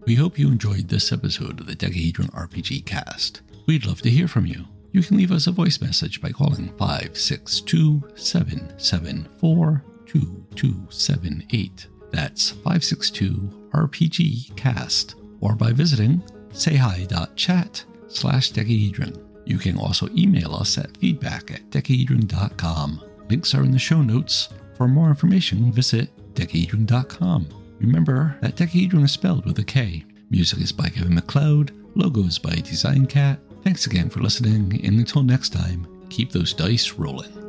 We 0.07 0.15
hope 0.15 0.39
you 0.39 0.49
enjoyed 0.49 0.89
this 0.89 1.13
episode 1.13 1.61
of 1.61 1.67
the 1.67 1.77
Dekahedron 1.77 2.31
RPG 2.31 2.87
Cast. 2.87 3.43
We'd 3.67 3.85
love 3.85 4.01
to 4.03 4.11
hear 4.11 4.29
from 4.29 4.47
you. 4.47 4.65
You 4.93 5.03
can 5.03 5.19
leave 5.19 5.33
us 5.33 5.47
a 5.47 5.53
voice 5.53 5.83
message 5.83 6.23
by 6.23 6.31
calling 6.31 6.69
562 6.79 8.03
774 8.15 9.85
2278. 10.07 11.87
That's 12.11 12.51
562 12.51 13.71
RPG 13.73 14.57
Cast, 14.57 15.17
or 15.41 15.55
by 15.55 15.73
visiting 15.73 16.23
sayhi.chat 16.53 17.85
slash 18.09 18.53
dekahedron. 18.53 19.21
You 19.45 19.59
can 19.59 19.77
also 19.77 20.09
email 20.17 20.55
us 20.55 20.79
at 20.79 20.97
feedback 20.97 21.51
at 21.51 21.69
dekahedron.com. 21.71 23.03
Links 23.29 23.55
are 23.55 23.65
in 23.65 23.73
the 23.73 23.79
show 23.79 24.03
notes. 24.03 24.49
For 24.77 24.89
more 24.89 25.09
information, 25.09 25.73
visit 25.73 26.09
dekahedron.com. 26.35 27.49
Remember 27.81 28.37
that 28.41 28.57
Dekahedron 28.57 29.05
is 29.05 29.13
spelled 29.13 29.45
with 29.45 29.59
a 29.59 29.65
K. 29.65 30.05
Music 30.31 30.61
is 30.61 30.73
by 30.73 30.89
Kevin 30.89 31.15
MacLeod, 31.15 31.73
logos 31.95 32.39
by 32.39 32.51
DesignKat. 32.51 33.39
Thanks 33.63 33.87
again 33.87 34.09
for 34.09 34.21
listening, 34.21 34.81
and 34.85 34.99
until 34.99 35.23
next 35.23 35.53
time, 35.53 35.87
keep 36.11 36.33
those 36.33 36.53
dice 36.53 36.93
rolling. 36.93 37.44